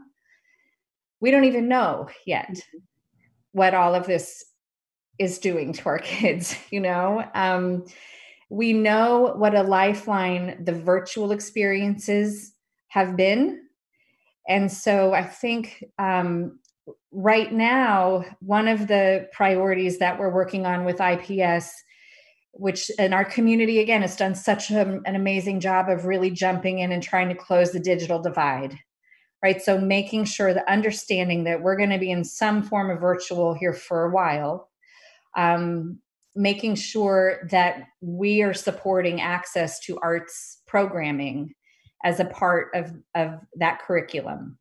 [1.20, 2.78] we don't even know yet mm-hmm.
[3.52, 4.44] what all of this
[5.18, 7.84] is doing to our kids you know um,
[8.50, 12.52] we know what a lifeline the virtual experiences
[12.88, 13.67] have been
[14.48, 16.58] and so i think um,
[17.12, 21.70] right now one of the priorities that we're working on with ips
[22.52, 26.80] which in our community again has done such a, an amazing job of really jumping
[26.80, 28.76] in and trying to close the digital divide
[29.42, 29.62] right?
[29.62, 33.54] So making sure the understanding that we're going to be in some form of virtual
[33.54, 34.68] here for a while
[35.36, 35.98] um,
[36.34, 41.54] making sure that we are supporting access to arts programming
[42.04, 44.58] as a part of, of that curriculum.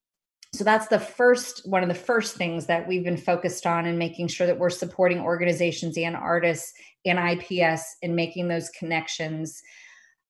[0.53, 3.97] So that's the first one of the first things that we've been focused on in
[3.97, 6.73] making sure that we're supporting organizations and artists
[7.05, 9.61] and IPS and making those connections.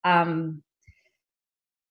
[0.03, 0.63] Um,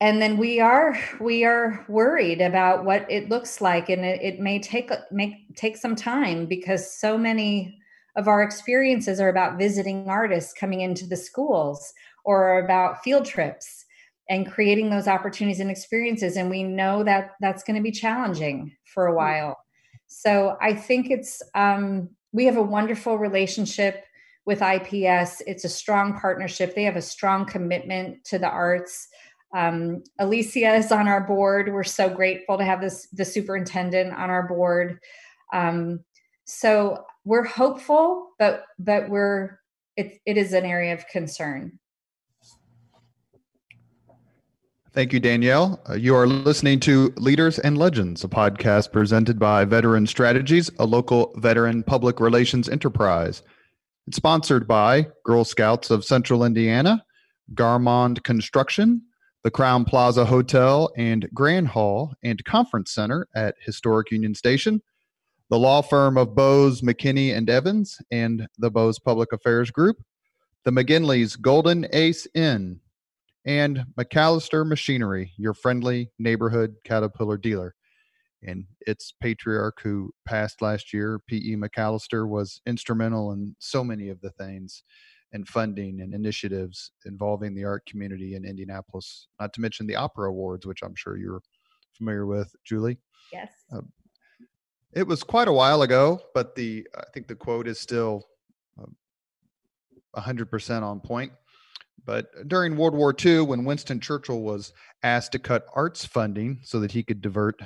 [0.00, 4.40] and then we are we are worried about what it looks like and it, it
[4.40, 7.78] may take make take some time because so many
[8.16, 11.92] of our experiences are about visiting artists coming into the schools
[12.24, 13.85] or about field trips
[14.28, 18.74] and creating those opportunities and experiences and we know that that's going to be challenging
[18.84, 19.16] for a hmm.
[19.16, 19.58] while
[20.06, 24.04] so i think it's um, we have a wonderful relationship
[24.44, 29.08] with ips it's a strong partnership they have a strong commitment to the arts
[29.54, 31.72] um, Aleesia is on our board.
[31.72, 34.98] We're so grateful to have this the superintendent on our board.
[35.52, 36.00] Um,
[36.44, 39.58] so we're hopeful, but but we're
[39.96, 41.78] it, it is an area of concern.
[44.96, 45.78] Thank you, Danielle.
[45.86, 50.86] Uh, you are listening to Leaders and Legends, a podcast presented by Veteran Strategies, a
[50.86, 53.42] local veteran public relations enterprise.
[54.06, 57.04] It's sponsored by Girl Scouts of Central Indiana,
[57.52, 59.02] Garmong Construction,
[59.44, 64.80] the Crowne Plaza Hotel and Grand Hall and Conference Center at Historic Union Station,
[65.50, 69.98] the law firm of Bose, McKinney, and Evans, and the Bose Public Affairs Group,
[70.64, 72.80] the McGinley's Golden Ace Inn,
[73.46, 77.74] and MacAllister Machinery, your friendly neighborhood Caterpillar dealer.
[78.42, 81.56] And its patriarch who passed last year, P.E.
[81.56, 84.82] MacAllister, was instrumental in so many of the things
[85.32, 90.28] and funding and initiatives involving the art community in Indianapolis, not to mention the Opera
[90.28, 91.42] Awards, which I'm sure you're
[91.96, 92.98] familiar with, Julie.
[93.32, 93.52] Yes.
[93.72, 93.80] Uh,
[94.92, 98.24] it was quite a while ago, but the I think the quote is still
[98.80, 101.32] uh, 100% on point.
[102.06, 106.80] But during World War II, when Winston Churchill was asked to cut arts funding so
[106.80, 107.60] that he could divert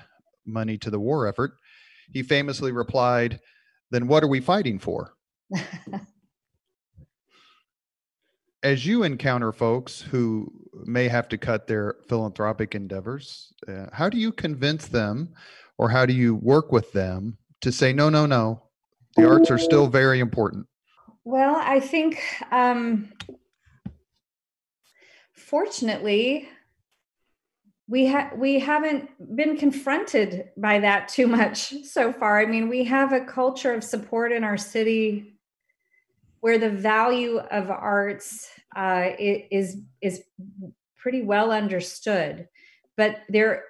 [0.47, 1.53] money to the war effort,
[2.13, 3.39] he famously replied,
[3.91, 5.13] Then what are we fighting for?
[8.63, 10.51] as you encounter folks who
[10.85, 15.35] may have to cut their philanthropic endeavors, uh, how do you convince them
[15.79, 18.63] or how do you work with them to say, no, no, no,
[19.17, 20.67] the arts are still very important?
[21.25, 23.13] Well, I think um,
[25.51, 26.49] fortunately,
[27.89, 32.41] we ha- we haven't been confronted by that too much so far.
[32.41, 35.35] I mean, we have a culture of support in our city
[36.39, 40.23] where the value of arts uh, is is
[40.97, 42.47] pretty well understood,
[42.97, 43.65] but there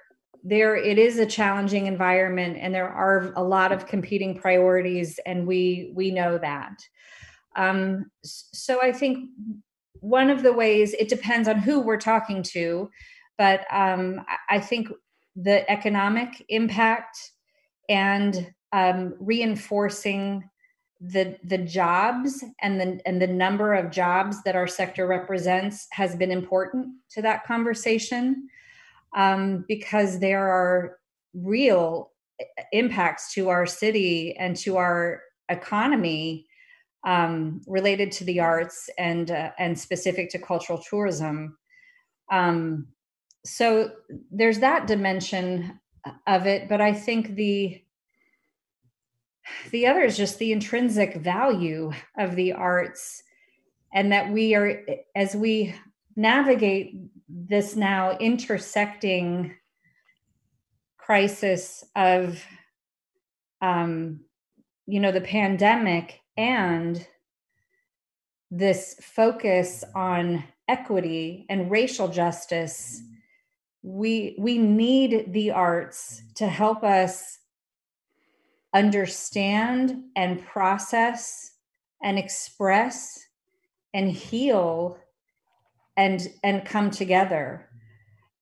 [0.44, 5.46] there it is a challenging environment, and there are a lot of competing priorities, and
[5.46, 6.76] we we know that.
[7.56, 9.30] Um, so I think
[10.00, 12.90] one of the ways it depends on who we're talking to,
[13.38, 14.88] but um, I think
[15.36, 17.18] the economic impact
[17.88, 20.48] and um, reinforcing
[21.00, 26.14] the the jobs and the and the number of jobs that our sector represents has
[26.14, 28.48] been important to that conversation
[29.16, 30.98] um, because there are
[31.32, 32.10] real
[32.72, 36.46] impacts to our city and to our economy
[37.06, 41.56] um, related to the arts and uh, and specific to cultural tourism.
[42.30, 42.88] Um,
[43.44, 43.90] so
[44.30, 45.80] there's that dimension
[46.26, 47.82] of it, but I think the
[49.70, 53.22] the other is just the intrinsic value of the arts
[53.92, 54.82] and that we are
[55.16, 55.74] as we
[56.16, 56.94] navigate
[57.28, 59.54] this now intersecting
[60.98, 62.44] crisis of
[63.62, 64.20] um,
[64.86, 67.06] you know the pandemic and
[68.50, 73.02] this focus on equity and racial justice
[73.82, 77.38] we we need the arts to help us
[78.72, 81.52] understand and process
[82.02, 83.26] and express
[83.92, 84.98] and heal
[85.96, 87.68] and and come together.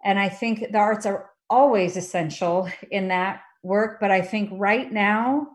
[0.04, 4.92] And i think the arts are always essential in that work but i think right
[4.92, 5.48] now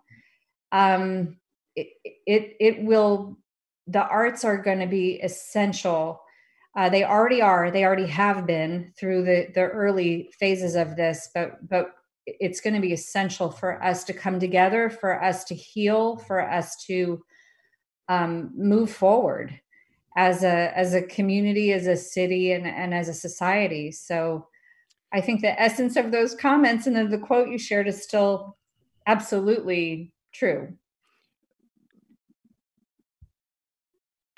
[0.72, 1.38] um
[1.76, 3.38] it it, it will
[3.88, 6.22] the arts are going to be essential
[6.76, 11.30] uh, they already are they already have been through the the early phases of this
[11.34, 11.93] but but
[12.26, 16.41] it's going to be essential for us to come together, for us to heal, for
[16.41, 17.24] us to
[18.08, 19.60] um, move forward
[20.16, 23.91] as a as a community, as a city, and and as a society.
[23.91, 24.47] So,
[25.12, 28.58] I think the essence of those comments and then the quote you shared is still
[29.06, 30.74] absolutely true.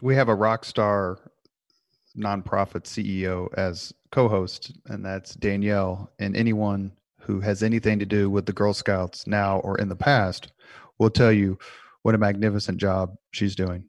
[0.01, 1.19] We have a rock star
[2.17, 6.11] nonprofit CEO as co-host, and that's Danielle.
[6.19, 6.91] And anyone
[7.21, 10.51] who has anything to do with the Girl Scouts now or in the past
[10.99, 11.57] will tell you
[12.03, 13.85] what a magnificent job she's doing.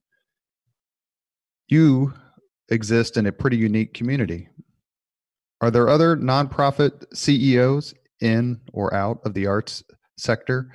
[1.69, 2.15] You
[2.69, 4.49] exist in a pretty unique community.
[5.61, 9.83] Are there other nonprofit CEOs in or out of the arts
[10.17, 10.71] sector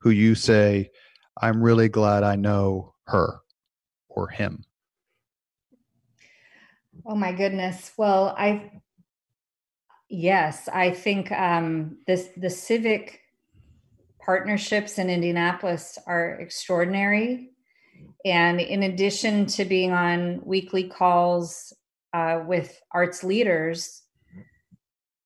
[0.00, 0.90] who you say,
[1.40, 3.40] I'm really glad I know her
[4.08, 4.64] or him?
[7.06, 7.92] Oh my goodness.
[7.96, 8.70] Well, I
[10.08, 13.20] yes, I think um, this the civic
[14.24, 17.50] partnerships in Indianapolis are extraordinary.
[18.24, 21.72] And in addition to being on weekly calls
[22.12, 24.02] uh, with arts leaders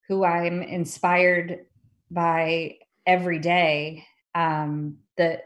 [0.09, 1.67] who I'm inspired
[2.11, 4.05] by every day,
[4.35, 5.41] um, the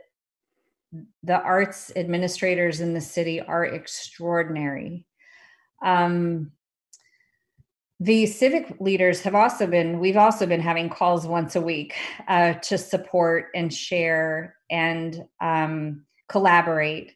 [1.23, 5.08] the arts administrators in the city are extraordinary.
[5.83, 6.53] Um,
[8.01, 11.95] the civic leaders have also been we've also been having calls once a week
[12.29, 17.15] uh, to support and share and um, collaborate.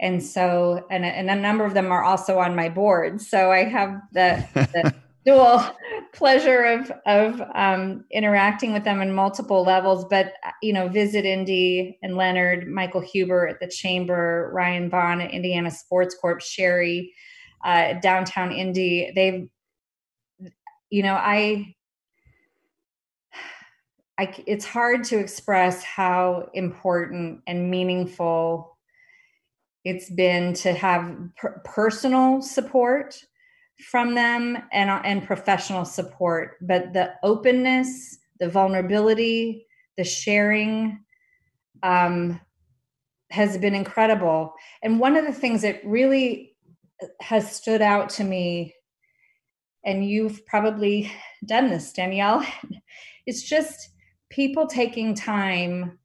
[0.00, 3.20] And so and, and a number of them are also on my board.
[3.20, 4.94] So i have the, the
[5.26, 5.64] dual
[6.12, 10.04] pleasure of of um, interacting with them in multiple levels.
[10.04, 15.32] But you know visit indy and leonard michael huber at the chamber ryan Vaughn at
[15.32, 17.12] indiana sports corp sherry
[17.64, 19.12] uh, downtown indy.
[19.14, 19.48] They've
[20.88, 21.74] you know i
[24.18, 28.78] I, it's hard to express how important and meaningful
[29.84, 33.20] it's been to have per- personal support
[33.90, 36.56] from them and, and professional support.
[36.62, 41.00] But the openness the vulnerability the sharing
[41.82, 42.40] um,
[43.30, 44.54] has been incredible.
[44.82, 46.55] And one of the things that really
[47.20, 48.74] has stood out to me
[49.84, 51.10] and you've probably
[51.44, 52.44] done this, Danielle.
[53.26, 53.90] it's just
[54.28, 55.98] people taking time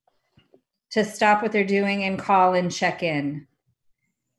[0.91, 3.47] to stop what they're doing and call and check in.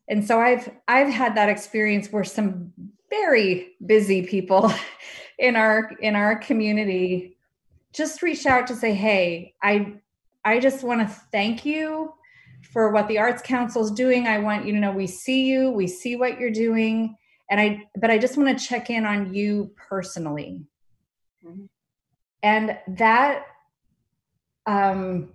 [0.07, 2.71] And so I've I've had that experience where some
[3.09, 4.71] very busy people
[5.39, 7.37] in our in our community
[7.93, 9.93] just reached out to say, "Hey, I
[10.45, 12.13] I just want to thank you
[12.71, 14.27] for what the Arts Council is doing.
[14.27, 17.15] I want you to know we see you, we see what you're doing,
[17.53, 20.61] and i but i just want to check in on you personally
[21.45, 21.65] mm-hmm.
[22.41, 23.45] and that
[24.65, 25.29] um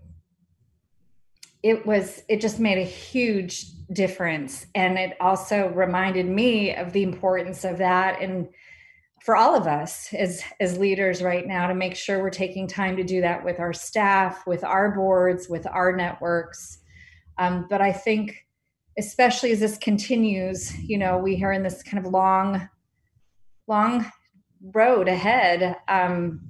[1.62, 7.02] it was it just made a huge difference and it also reminded me of the
[7.02, 8.48] importance of that and
[9.22, 12.96] for all of us as as leaders right now to make sure we're taking time
[12.96, 16.78] to do that with our staff with our boards with our networks
[17.38, 18.46] um, but i think
[18.98, 22.68] especially as this continues, you know, we are in this kind of long,
[23.68, 24.10] long
[24.74, 26.40] road ahead um,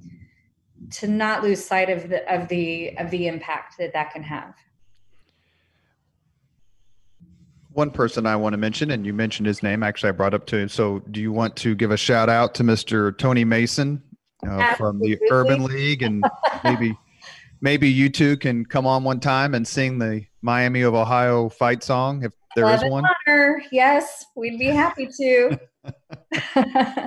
[0.89, 4.55] to not lose sight of the of the of the impact that that can have.
[7.71, 9.83] One person I want to mention, and you mentioned his name.
[9.83, 10.69] Actually, I brought up to him.
[10.69, 13.15] So, do you want to give a shout out to Mr.
[13.15, 14.01] Tony Mason
[14.45, 16.25] uh, from the Urban League, and
[16.63, 16.97] maybe
[17.61, 21.83] maybe you two can come on one time and sing the Miami of Ohio fight
[21.83, 23.05] song if there Love is one?
[23.27, 23.61] Honor.
[23.71, 25.59] Yes, we'd be happy to.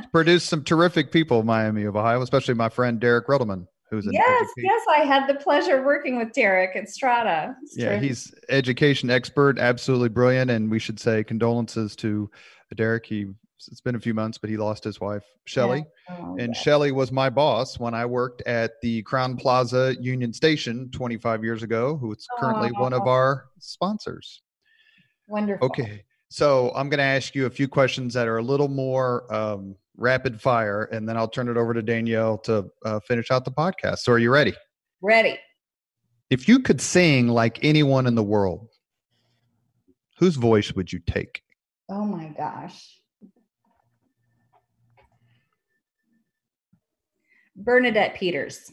[0.12, 4.28] Produce some terrific people, Miami of Ohio, especially my friend Derek Redelman, who's an yes,
[4.28, 4.70] education.
[4.70, 4.82] yes.
[4.90, 7.56] I had the pleasure of working with Derek at Strada.
[7.62, 8.08] It's yeah, terrific.
[8.08, 12.30] he's education expert, absolutely brilliant, and we should say condolences to
[12.74, 13.06] Derek.
[13.06, 13.26] He
[13.68, 15.84] it's been a few months, but he lost his wife, Shelly.
[16.08, 16.16] Yeah.
[16.20, 16.60] Oh, and yeah.
[16.60, 21.62] Shelly was my boss when I worked at the Crowne Plaza Union Station 25 years
[21.62, 22.80] ago, who is currently oh.
[22.80, 24.42] one of our sponsors.
[25.28, 25.66] Wonderful.
[25.66, 26.04] Okay.
[26.28, 29.76] So I'm going to ask you a few questions that are a little more um,
[29.96, 33.50] rapid fire, and then I'll turn it over to Danielle to uh, finish out the
[33.50, 33.98] podcast.
[33.98, 34.54] So are you ready?
[35.02, 35.38] Ready.
[36.30, 38.68] If you could sing like anyone in the world,
[40.18, 41.42] whose voice would you take?
[41.90, 43.01] Oh my gosh.
[47.64, 48.72] Bernadette Peters.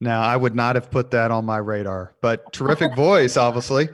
[0.00, 3.88] Now, I would not have put that on my radar, but terrific voice, obviously.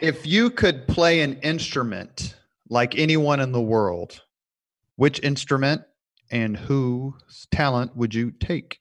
[0.00, 2.36] If you could play an instrument
[2.68, 4.22] like anyone in the world,
[4.96, 5.82] which instrument
[6.30, 8.78] and whose talent would you take?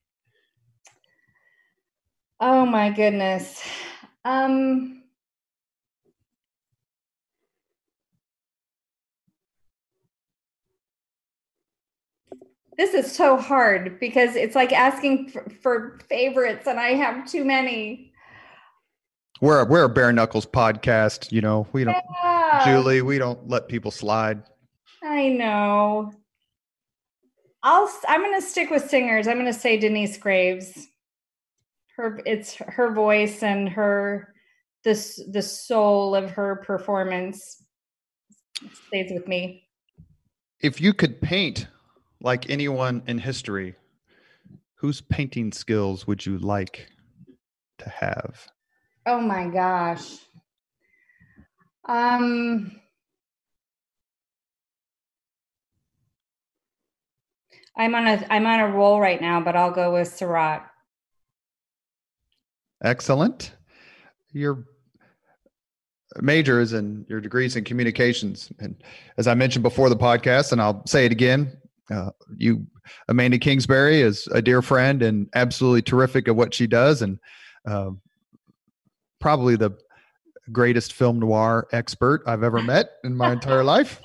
[2.39, 3.67] Oh my goodness.
[4.23, 5.02] Um
[12.77, 17.45] This is so hard because it's like asking for, for favorites, and I have too
[17.45, 18.11] many.
[19.41, 21.67] We're a, we're a bare knuckles podcast, you know.
[21.73, 22.63] We don't, yeah.
[22.65, 23.01] Julie.
[23.01, 24.43] We don't let people slide.
[25.03, 26.11] I know.
[27.61, 27.91] I'll.
[28.07, 29.27] I'm going to stick with singers.
[29.27, 30.87] I'm going to say Denyce Graves.
[31.95, 34.33] Her, it's her voice and her,
[34.83, 37.63] this the soul of her performance
[38.87, 39.67] stays with me.
[40.61, 41.67] If you could paint
[42.23, 43.75] like anyone in history,
[44.75, 46.87] whose painting skills would you like
[47.77, 48.47] to have?
[49.05, 50.17] Oh my gosh.
[51.87, 52.79] Um
[57.75, 60.65] I'm on a I'm on a roll right now, but I'll go with Seurat.
[62.81, 63.51] Excellent.
[64.31, 64.65] Your
[66.21, 68.81] major is in your degrees in communications, and
[69.17, 71.57] as I mentioned before the podcast, and I'll say it again,
[71.91, 72.65] uh, you
[73.07, 77.19] Amanda Kingsbury is a dear friend and absolutely terrific at what she does, and
[77.67, 77.91] uh,
[79.19, 79.71] probably the
[80.51, 84.01] greatest film noir expert I've ever met in my entire life.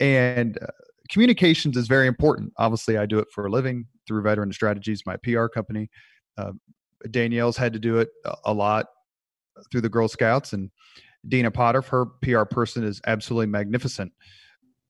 [0.00, 0.66] And uh,
[1.10, 2.52] communications is very important.
[2.56, 5.90] Obviously, I do it for a living through Veteran Strategies, my PR company.
[6.36, 6.52] Uh,
[7.10, 8.08] Danielle's had to do it
[8.44, 8.86] a lot
[9.70, 10.70] through the Girl Scouts, and
[11.28, 14.12] Dina Potter, her PR person, is absolutely magnificent.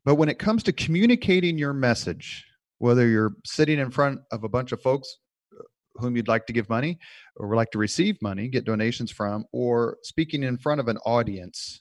[0.05, 2.45] But when it comes to communicating your message,
[2.79, 5.19] whether you're sitting in front of a bunch of folks
[5.57, 5.63] uh,
[5.95, 6.99] whom you'd like to give money
[7.37, 10.99] or would like to receive money, get donations from, or speaking in front of an
[10.99, 11.81] audience,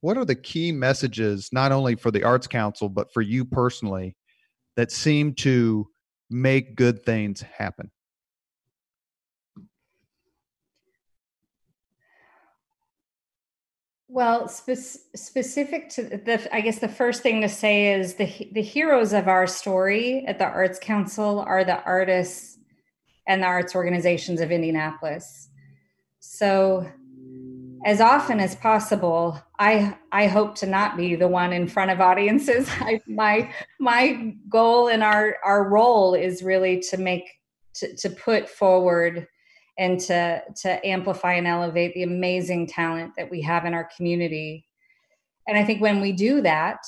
[0.00, 4.14] what are the key messages, not only for the Arts Council, but for you personally,
[4.76, 5.88] that seem to
[6.30, 7.90] make good things happen?
[14.10, 18.62] Well, spe- specific to the, I guess the first thing to say is the the
[18.62, 22.58] heroes of our story at the Arts Council are the artists
[23.26, 25.50] and the arts organizations of Indianapolis.
[26.20, 26.90] So,
[27.84, 32.00] as often as possible, I I hope to not be the one in front of
[32.00, 32.66] audiences.
[32.80, 37.28] I, my my goal and our our role is really to make
[37.74, 39.28] to, to put forward
[39.78, 44.66] and to to amplify and elevate the amazing talent that we have in our community.
[45.46, 46.78] And i think when we do that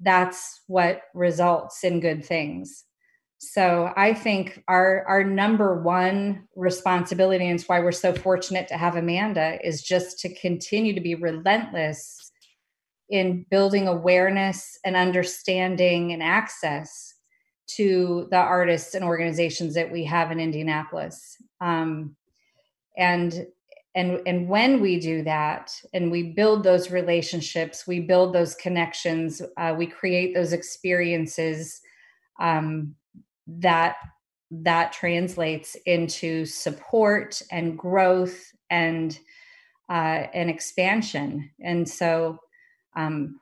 [0.00, 2.84] that's what results in good things.
[3.38, 8.76] So i think our our number one responsibility and it's why we're so fortunate to
[8.76, 12.32] have amanda is just to continue to be relentless
[13.10, 17.13] in building awareness and understanding and access
[17.66, 21.36] to the artists and organizations that we have in Indianapolis.
[21.60, 22.16] Um,
[22.96, 23.46] and
[23.94, 29.40] and and when we do that and we build those relationships, we build those connections,
[29.56, 31.80] uh, we create those experiences
[32.40, 32.94] um,
[33.46, 33.96] that
[34.50, 39.18] that translates into support and growth and
[39.88, 41.50] uh, and expansion.
[41.60, 42.38] And so
[42.96, 43.40] um,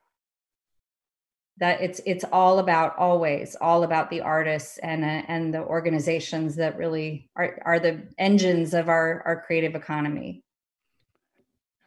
[1.62, 6.56] that it's it's all about always all about the artists and uh, and the organizations
[6.56, 10.42] that really are are the engines of our our creative economy.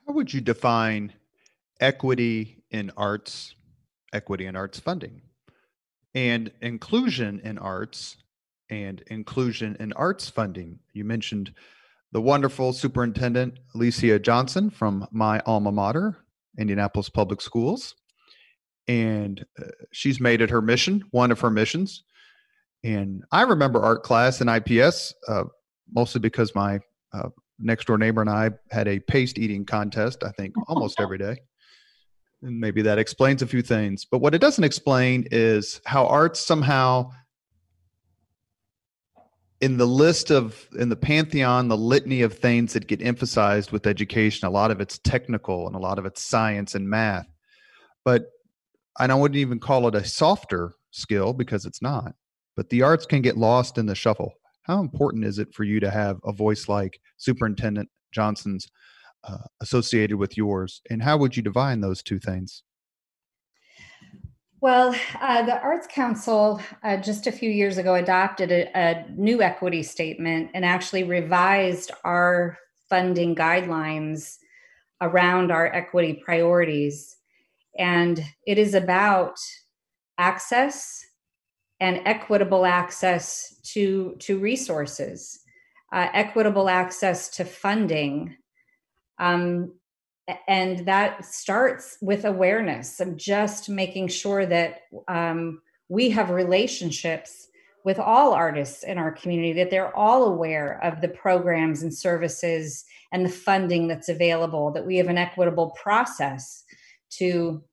[0.08, 1.12] How would you define
[1.82, 3.54] equity in arts
[4.14, 5.24] equity in arts funding?
[6.14, 8.16] And inclusion in arts
[8.70, 10.80] and inclusion in arts funding.
[10.94, 11.54] You mentioned
[12.14, 16.24] the wonderful superintendent Aleesia Johnson from my alma mater
[16.58, 17.94] indianapolis public schools
[18.88, 22.04] and uh, she's made it her mission, one of her missions.
[22.84, 25.46] And I remember art class in IPS uh,
[25.94, 26.80] mostly because my
[27.14, 27.30] uh,
[27.60, 31.38] next door neighbor and I had a paste eating contest, I think almost every day.
[32.42, 34.06] And maybe that explains a few things.
[34.06, 37.12] But what it doesn't explain is how art somehow,
[39.62, 43.88] in the list of, in the pantheon, the litany of things that get emphasized with
[43.88, 47.28] education, a lot of it's technical and a lot of it's science and math.
[48.04, 48.28] But
[49.00, 52.14] and I wouldn't even call it a softer skill because it's not,
[52.56, 54.34] but the arts can get lost in the shuffle.
[54.64, 58.68] How important is it for you to have a voice like Superintendent Johnson's
[59.24, 60.82] uh, associated with yours?
[60.90, 62.64] And how would you divine those two things?
[64.62, 69.44] Well, uh, the Arts Council uh, just a few years ago adopted a, a, new
[69.44, 72.58] equity statement and actually revised our
[72.90, 74.38] funding guidelines
[75.02, 77.15] around our equity priorities.
[77.78, 79.38] And it is about
[80.18, 81.06] access
[81.80, 85.40] and equitable access to, to resources,
[85.94, 88.36] uh, equitable access to funding.
[89.20, 89.74] Um,
[90.48, 97.48] and that starts with awareness of just making sure that um, we have relationships
[97.84, 102.84] with all artists in our community, that they're all aware of the programs and services
[103.12, 106.64] and the funding that's available, that we have an equitable process
[107.12, 107.64] to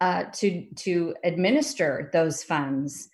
[0.00, 3.08] uh, to to administer those funds.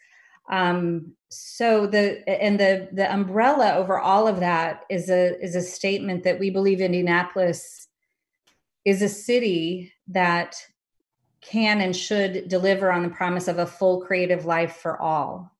[0.50, 5.62] Um, so the and the the umbrella over all of that is a is a
[5.62, 7.88] statement that we believe Indianapolis
[8.84, 10.56] is a city that
[11.40, 15.52] can and should deliver on the promise of a full creative life for all.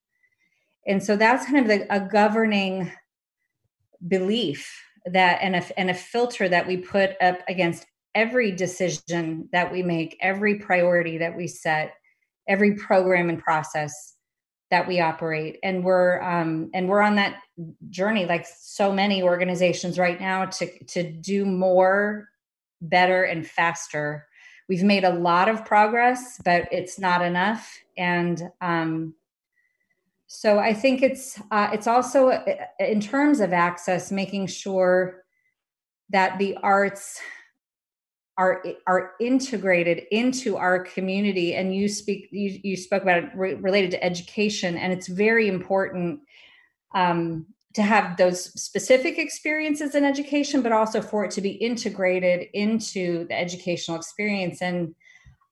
[0.87, 2.93] And so that's kind of the, a governing
[4.07, 9.70] belief that and a, and a filter that we put up against every decision that
[9.70, 11.94] we make, every priority that we set,
[12.48, 14.14] every program and process
[14.70, 15.58] that we operate.
[15.62, 17.36] And we're um, and we're on that
[17.90, 22.28] journey like so many organizations right now to to do more
[22.80, 24.26] better and faster.
[24.68, 27.78] We've made a lot of progress but it's not enough.
[27.96, 29.14] And um,
[30.28, 35.22] so i think it's uh, it's also uh, in terms of access making sure
[36.10, 37.20] that the arts
[38.39, 41.55] are are integrated into our community.
[41.55, 44.76] And you speak you, you spoke about it re- related to education.
[44.76, 46.20] And it's very important
[46.95, 52.49] um, to have those specific experiences in education but also for it to be integrated
[52.55, 54.62] into the educational experience.
[54.62, 54.95] And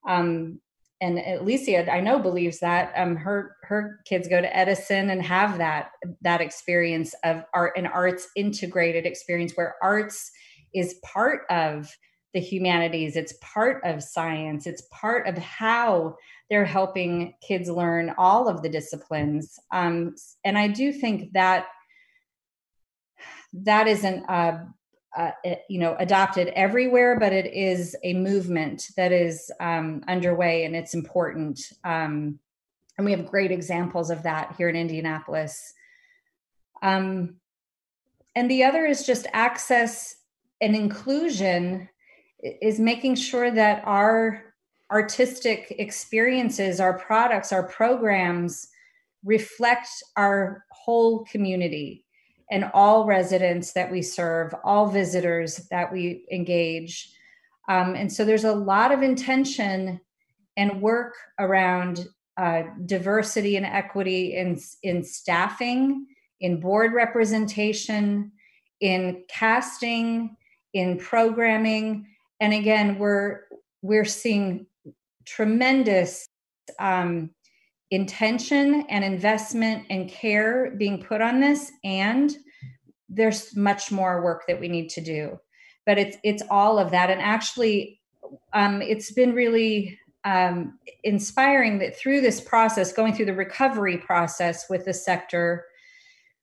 [0.07, 0.61] um,
[1.01, 5.59] and Aleesia, I know believes that um, her her kids go to Edison and have
[5.59, 5.91] that
[6.23, 10.31] that experience of art and arts integrated experience where arts
[10.75, 11.95] is part of
[12.35, 13.17] the humanities.
[13.17, 14.67] It's part of science.
[14.67, 16.17] It's part of how
[16.51, 19.59] they're helping kids learn all of the disciplines.
[19.73, 21.67] Um, and i do think that
[23.53, 24.65] that isn't uh,
[25.17, 25.31] uh,
[25.69, 30.95] you know adopted everywhere but it is a movement that is um, underway and it's
[30.95, 31.61] important.
[31.85, 32.41] Um,
[32.97, 35.73] and we have great examples of that here in indianapolis.
[36.83, 37.37] Um,
[38.37, 40.17] and the other is just access
[40.61, 41.89] and inclusion
[42.45, 44.55] is making sure that our
[44.91, 48.69] artistic experiences, our products, our programs
[49.25, 52.05] reflect our whole community
[52.51, 57.11] and all residents that we serve, all visitors that we engage.
[57.69, 60.01] Um, and so there's a lot of intention
[60.57, 66.07] and work around uh, diversity and equity in, in staffing,
[66.41, 68.33] in board representation,
[68.81, 70.37] in casting,
[70.75, 72.07] in programming,
[72.41, 73.41] and again we're
[73.83, 74.67] we're seeing
[75.27, 76.27] tremendous
[76.79, 77.31] um,
[77.91, 82.37] intention and investment and care being put on this and
[83.09, 85.39] there's much more work that we need to do.
[85.87, 87.11] But it's it's all of that.
[87.11, 88.01] And actually
[88.53, 94.71] um, it's been really um, inspiring that through this process going through the recovery process
[94.71, 95.67] with the sector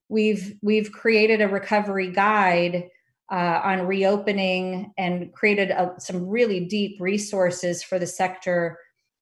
[0.10, 2.88] we've we've created a recovery guide
[3.32, 8.78] uh, on reopening and created a, some really deep resources for the sector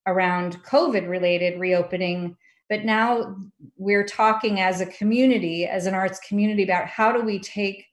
[0.06, 2.36] around COVID related reopening.
[2.68, 3.36] But now
[3.76, 7.86] we're talking as a community, as an arts community, about how do we take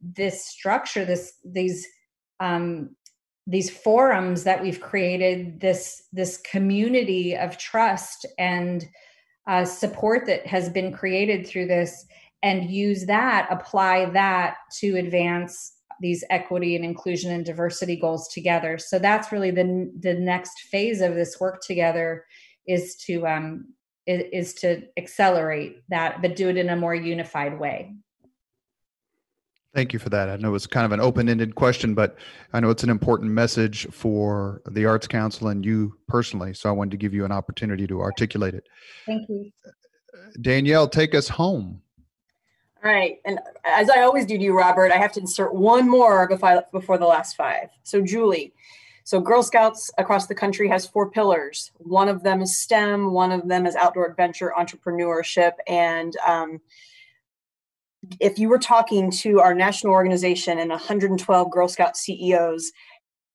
[0.00, 1.86] this structure, this these
[2.38, 2.96] um,
[3.46, 8.88] these forums that we've created, this this community of trust and
[9.46, 12.06] uh, support that has been created through this,
[12.42, 18.78] and use that, apply that to advance these equity and inclusion and diversity goals together.
[18.78, 22.24] So that's really the the next phase of this work together
[22.66, 23.74] is to um,
[24.06, 27.94] is, is to accelerate that, but do it in a more unified way.
[29.72, 30.28] Thank you for that.
[30.28, 32.16] I know it's kind of an open-ended question, but
[32.52, 36.54] I know it's an important message for the Arts Council and you personally.
[36.54, 38.64] So I wanted to give you an opportunity to articulate it.
[39.06, 39.48] Thank you.
[40.40, 41.82] Danielle, take us home.
[42.82, 43.18] All right.
[43.26, 46.64] And as I always do to you, Robert, I have to insert one more before,
[46.72, 47.68] before the last five.
[47.82, 48.54] So, Julie.
[49.04, 51.72] So, Girl Scouts across the country has four pillars.
[51.76, 55.52] One of them is STEM, one of them is outdoor adventure, entrepreneurship.
[55.68, 56.60] And um,
[58.18, 62.72] if you were talking to our national organization and 112 Girl Scout CEOs,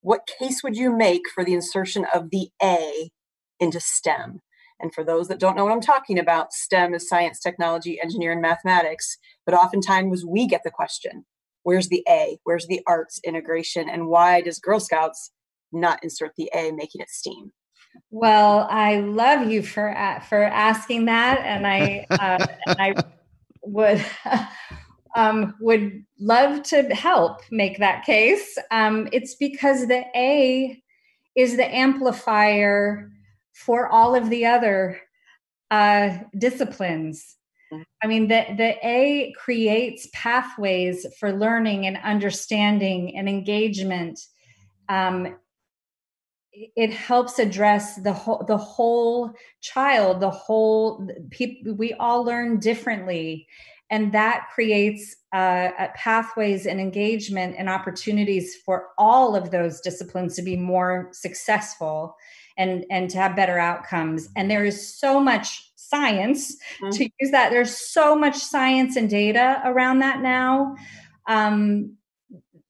[0.02, 3.12] what case would you make for the insertion of the A
[3.60, 4.42] into STEM?
[4.86, 8.40] And for those that don't know what I'm talking about, STEM is science, technology, engineering,
[8.40, 9.18] mathematics.
[9.44, 11.26] But oftentimes we get the question
[11.64, 12.38] where's the A?
[12.44, 13.90] Where's the arts integration?
[13.90, 15.32] And why does Girl Scouts
[15.72, 17.52] not insert the A, making it STEAM?
[18.12, 22.94] Well, I love you for uh, for asking that, and I uh, and I
[23.64, 24.06] would
[25.16, 28.56] um, would love to help make that case.
[28.70, 30.80] Um, it's because the A
[31.36, 33.10] is the amplifier
[33.56, 35.00] for all of the other
[35.72, 37.38] uh, disciplines.
[38.04, 44.20] I mean, the, the A creates pathways for learning and understanding and engagement.
[44.88, 45.38] Um,
[46.52, 53.46] it helps address the whole the whole child the whole people we all learn differently
[53.92, 60.42] and that creates uh, pathways and engagement and opportunities for all of those disciplines to
[60.42, 62.16] be more successful
[62.58, 66.90] and and to have better outcomes and there is so much science mm-hmm.
[66.90, 70.76] to use that there's so much science and data around that now
[71.28, 71.96] um,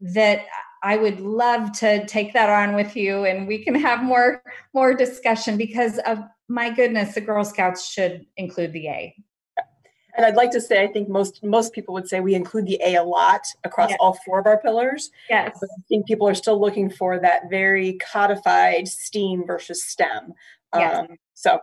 [0.01, 0.45] that
[0.83, 4.43] I would love to take that on with you and we can have more
[4.73, 9.15] more discussion because of my goodness the Girl Scouts should include the A.
[10.17, 12.79] And I'd like to say I think most most people would say we include the
[12.83, 13.97] A a lot across yes.
[13.99, 15.11] all four of our pillars.
[15.29, 15.57] Yes.
[15.59, 20.33] But I think people are still looking for that very codified STEAM versus STEM.
[20.75, 20.95] Yes.
[20.97, 21.59] Um, so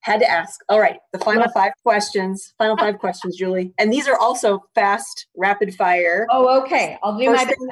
[0.00, 0.60] had to ask.
[0.68, 2.54] All right, the final five questions.
[2.58, 3.72] Final five questions, Julie.
[3.78, 6.26] And these are also fast, rapid fire.
[6.30, 6.98] Oh, okay.
[7.02, 7.68] I'll do First my thing,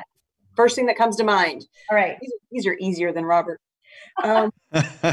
[0.57, 1.67] First thing that comes to mind.
[1.91, 2.19] All right.
[2.21, 3.61] These, these are easier than Robert.
[4.23, 4.53] Um,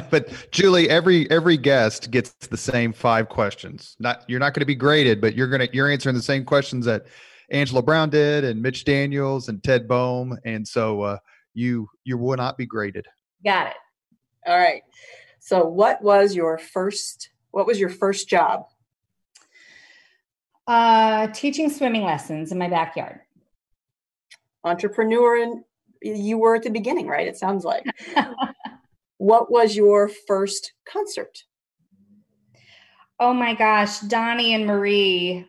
[0.09, 3.95] but Julie, every every guest gets the same five questions.
[3.99, 6.85] Not you're not going to be graded, but you're gonna you're answering the same questions
[6.85, 7.05] that
[7.49, 11.17] Angela Brown did, and Mitch Daniels, and Ted Boehm, and so uh,
[11.53, 13.05] you you will not be graded.
[13.43, 13.77] Got it.
[14.45, 14.83] All right.
[15.39, 17.29] So, what was your first?
[17.51, 18.65] What was your first job?
[20.67, 23.21] Uh, teaching swimming lessons in my backyard
[24.63, 25.63] entrepreneur and
[26.01, 27.27] you were at the beginning, right?
[27.27, 27.85] It sounds like.
[29.19, 31.43] what was your first concert?
[33.19, 35.45] Oh my gosh, Donnie and Marie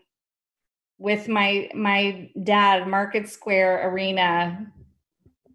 [0.99, 4.67] with my my dad, Market Square Arena.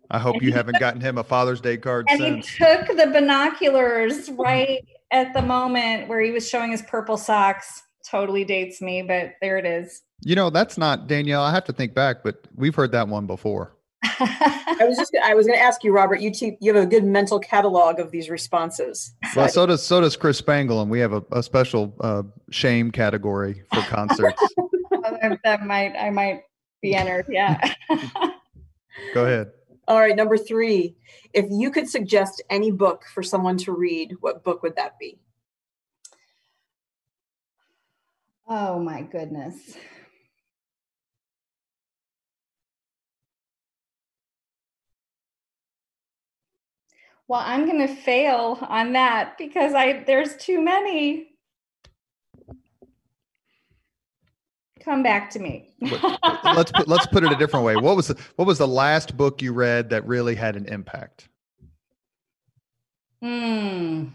[0.10, 2.48] I hope you haven't gotten him a Father's Day card and since.
[2.48, 7.84] he took the binoculars right at the moment where he was showing his purple socks.
[8.10, 10.04] Totally dates me, but there it is.
[10.22, 11.42] You know, that's not Danielle.
[11.42, 13.75] I have to think back, but we've heard that one before.
[14.20, 16.22] I was just I was going to ask you, Robert.
[16.22, 19.14] You te- you have a good mental catalog of these responses.
[19.36, 22.92] Well, so does so does Chris Spangle, and we have a, a special uh, shame
[22.92, 24.42] category for concerts.
[25.44, 26.44] that might I might
[26.82, 27.26] be entered.
[27.30, 27.74] Yeah.
[29.14, 29.52] Go ahead.
[29.88, 30.96] All right, number three.
[31.34, 35.20] If you could suggest any book for someone to read, what book would that be?
[38.48, 39.76] Oh my goodness.
[47.28, 51.30] Well, I'm going to fail on that because I there's too many.
[54.80, 55.74] Come back to me.
[56.44, 57.76] let's put, let's put it a different way.
[57.76, 61.28] What was the, what was the last book you read that really had an impact?
[63.24, 64.10] Hmm.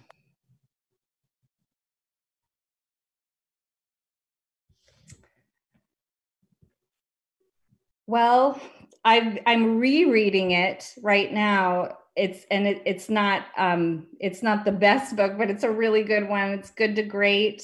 [8.07, 8.61] Well,
[9.05, 14.73] i am rereading it right now it's and it, it's not um, it's not the
[14.73, 16.51] best book, but it's a really good one.
[16.51, 17.63] It's good to great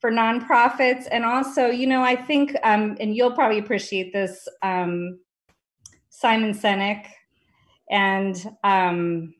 [0.00, 5.20] for nonprofits, and also you know I think um, and you'll probably appreciate this um,
[6.08, 7.06] Simon Sinek,
[7.90, 9.34] and um,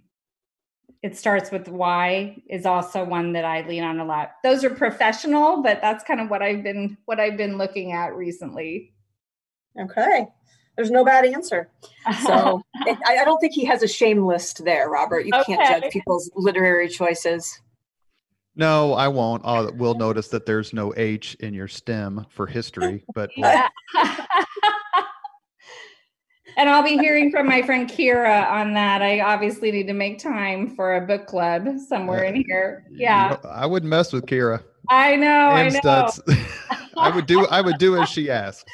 [1.03, 4.33] it starts with why is also one that I lean on a lot.
[4.43, 8.15] Those are professional, but that's kind of what I've been what I've been looking at
[8.15, 8.95] recently.
[9.79, 10.27] Okay
[10.77, 11.69] there's no bad answer.
[12.25, 15.27] So it, I, I, don't think he has a shame list there, Robert.
[15.27, 15.57] You okay.
[15.57, 17.61] can't judge people's literary choices.
[18.55, 19.43] No, I won't.
[19.45, 23.31] I'll, we'll notice that there's no H in your STEM for history, but.
[26.57, 29.03] and I'll be hearing from my friend Kira on that.
[29.03, 32.85] I obviously need to make time for a book club somewhere uh, in here.
[32.91, 33.37] Yeah.
[33.45, 34.63] I wouldn't mess with Kira.
[34.89, 35.29] I know.
[35.29, 36.09] I know.
[36.97, 37.47] I would do.
[37.47, 38.65] I would do as she asks.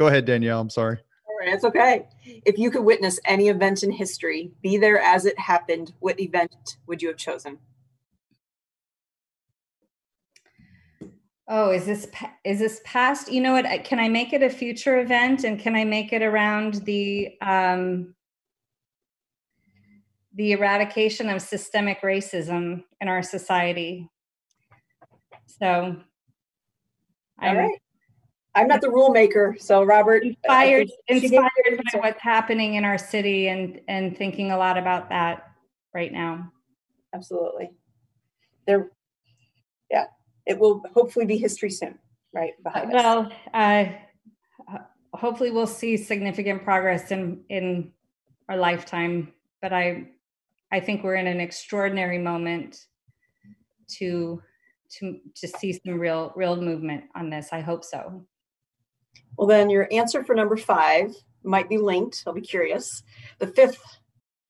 [0.00, 0.62] Go ahead, Danielle.
[0.62, 0.96] I'm sorry.
[1.28, 2.08] All right, it's okay.
[2.24, 6.78] If you could witness any event in history, be there as it happened, what event
[6.86, 7.58] would you have chosen?
[11.46, 12.08] Oh, is this
[12.44, 13.30] is this past?
[13.30, 13.66] You know what?
[13.84, 18.14] Can I make it a future event, and can I make it around the um,
[20.34, 24.08] the eradication of systemic racism in our society?
[25.60, 25.96] So,
[27.42, 27.78] all right.
[28.54, 33.48] I'm not the rule maker, so Robert inspired inspired by what's happening in our city
[33.48, 35.52] and and thinking a lot about that
[35.94, 36.50] right now.
[37.14, 37.70] Absolutely.
[38.66, 38.90] There
[39.90, 40.06] yeah,
[40.46, 41.98] it will hopefully be history soon,
[42.32, 42.52] right?
[42.62, 43.94] Behind well, us.
[44.72, 44.78] uh
[45.12, 47.92] hopefully we'll see significant progress in in
[48.48, 49.32] our lifetime,
[49.62, 50.08] but I
[50.72, 52.86] I think we're in an extraordinary moment
[53.98, 54.42] to
[54.98, 57.48] to to see some real real movement on this.
[57.52, 58.26] I hope so.
[59.40, 61.14] Well, then your answer for number five
[61.44, 62.24] might be linked.
[62.26, 63.02] I'll be curious.
[63.38, 63.80] The fifth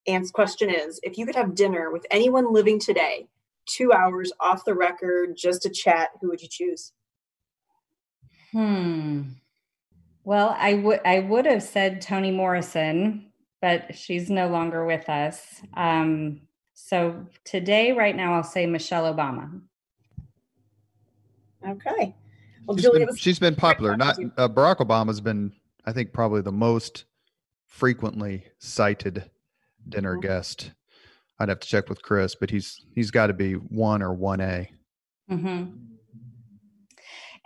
[0.09, 3.29] answer question is if you could have dinner with anyone living today,
[3.67, 6.93] two hours off the record, just a chat, who would you choose?
[8.51, 9.23] Hmm.
[10.25, 13.31] Well, I would I would have said Toni Morrison,
[13.63, 15.63] but she's no longer with us.
[15.75, 16.41] Um,
[16.75, 19.61] So today, right now, I'll say Michelle Obama.
[21.65, 22.17] Okay.
[22.71, 23.97] Well, she's Julia, been, she's been popular.
[23.97, 25.53] Not uh, Barack Obama's been,
[25.87, 27.05] I think, probably the most
[27.67, 29.29] frequently cited
[29.89, 30.21] dinner mm-hmm.
[30.21, 30.71] guest.
[31.41, 34.41] I'd have to check with Chris, but he's he's got to be one or one
[34.41, 34.71] A.
[35.29, 35.65] Mm-hmm.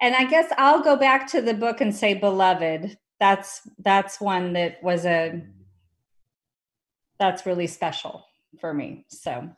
[0.03, 2.99] And I guess I'll go back to the book and say beloved.
[3.19, 5.41] That's that's one that was a
[7.19, 8.27] that's really special
[8.61, 9.07] for me.
[9.09, 9.49] So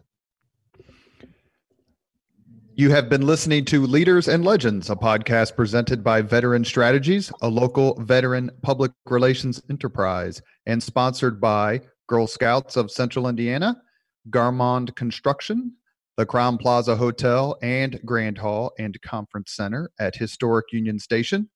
[2.79, 7.49] you have been listening to Leaders and Legends, a podcast presented by Veteran Strategies, a
[7.49, 13.81] local veteran public relations enterprise, and sponsored by Girl Scouts of Central Indiana,
[14.29, 15.72] Garmong Construction,
[16.18, 21.49] the Crowne Plaza Hotel and Grand Hall and Conference Center at Historic Union Station,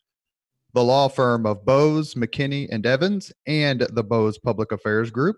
[0.73, 5.37] the law firm of Bose, McKinney, and Evans, and the Bose Public Affairs Group,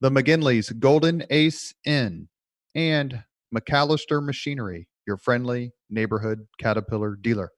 [0.00, 2.28] the McGinley's Golden Ace Inn,
[2.74, 3.22] and
[3.54, 7.52] MacAllister Machinery, your friendly neighborhood Caterpillar dealer.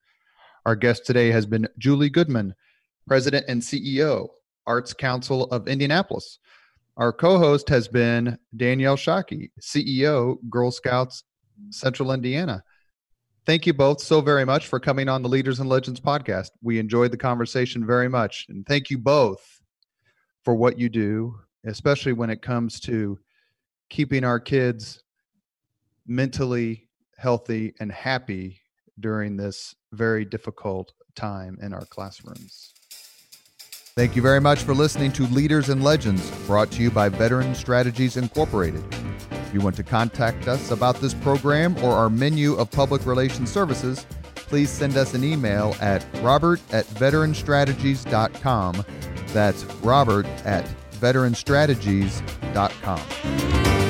[0.66, 2.55] Our guest today has been Julie Goodman,
[3.07, 4.28] President and CEO,
[4.66, 6.38] Arts Council of Indianapolis.
[6.97, 11.24] Our co host has been Danielle Shockey, CEO, Girl Scouts
[11.70, 12.62] Central Indiana.
[13.47, 16.51] Thank you both so very much for coming on the Leaders and Legends podcast.
[16.62, 18.47] We enjoyed the conversation very much.
[18.49, 19.61] And thank you both
[20.45, 23.18] for what you do, especially when it comes to
[23.90, 25.03] keeping our kids
[26.07, 26.84] mentally
[27.16, 28.60] healthy and happy
[28.98, 32.74] during this very difficult time in our classrooms.
[33.96, 37.54] Thank you very much for listening to Leaders and Legends, brought to you by Veteran
[37.54, 38.82] Strategies Incorporated.
[39.30, 43.52] If you want to contact us about this program or our menu of public relations
[43.52, 44.04] services,
[44.34, 48.84] please send us an email at robert at veteranstrategies.com.
[49.28, 53.84] That's robert at veteranstrategies.com.